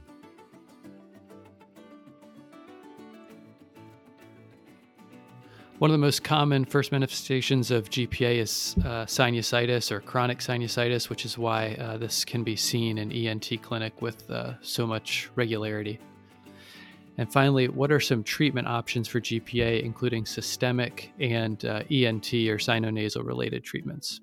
One 5.78 5.90
of 5.90 5.92
the 5.92 5.98
most 5.98 6.24
common 6.24 6.64
first 6.64 6.90
manifestations 6.90 7.70
of 7.70 7.90
GPA 7.90 8.38
is 8.38 8.76
uh, 8.78 9.04
sinusitis 9.04 9.92
or 9.92 10.00
chronic 10.00 10.38
sinusitis, 10.38 11.10
which 11.10 11.26
is 11.26 11.36
why 11.36 11.74
uh, 11.74 11.98
this 11.98 12.24
can 12.24 12.42
be 12.42 12.56
seen 12.56 12.96
in 12.96 13.12
ENT 13.12 13.60
clinic 13.60 14.00
with 14.00 14.30
uh, 14.30 14.54
so 14.62 14.86
much 14.86 15.28
regularity. 15.34 15.98
And 17.18 17.30
finally, 17.30 17.68
what 17.68 17.92
are 17.92 18.00
some 18.00 18.24
treatment 18.24 18.66
options 18.66 19.06
for 19.06 19.20
GPA, 19.20 19.82
including 19.82 20.24
systemic 20.24 21.12
and 21.20 21.62
uh, 21.66 21.82
ENT 21.90 22.32
or 22.32 22.56
sinonasal 22.56 23.26
related 23.26 23.62
treatments? 23.62 24.22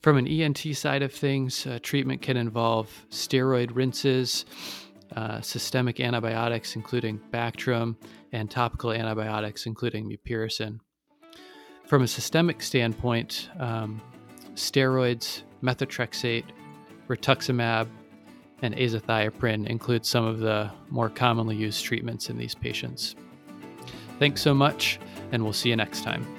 From 0.00 0.16
an 0.16 0.26
ENT 0.26 0.74
side 0.74 1.02
of 1.02 1.12
things, 1.12 1.66
uh, 1.66 1.80
treatment 1.82 2.22
can 2.22 2.38
involve 2.38 2.88
steroid 3.10 3.74
rinses, 3.74 4.46
uh, 5.16 5.40
systemic 5.40 6.00
antibiotics, 6.00 6.76
including 6.76 7.20
Bactrim, 7.32 7.96
and 8.32 8.50
topical 8.50 8.92
antibiotics, 8.92 9.66
including 9.66 10.08
mupirocin. 10.08 10.80
From 11.86 12.02
a 12.02 12.06
systemic 12.06 12.60
standpoint, 12.62 13.48
um, 13.58 14.00
steroids, 14.54 15.42
methotrexate, 15.62 16.44
rituximab, 17.08 17.88
and 18.60 18.74
azathioprine 18.74 19.66
include 19.66 20.04
some 20.04 20.24
of 20.24 20.40
the 20.40 20.70
more 20.90 21.08
commonly 21.08 21.56
used 21.56 21.84
treatments 21.84 22.28
in 22.28 22.36
these 22.36 22.54
patients. 22.54 23.14
Thanks 24.18 24.42
so 24.42 24.52
much, 24.52 24.98
and 25.32 25.42
we'll 25.42 25.52
see 25.52 25.70
you 25.70 25.76
next 25.76 26.02
time. 26.02 26.37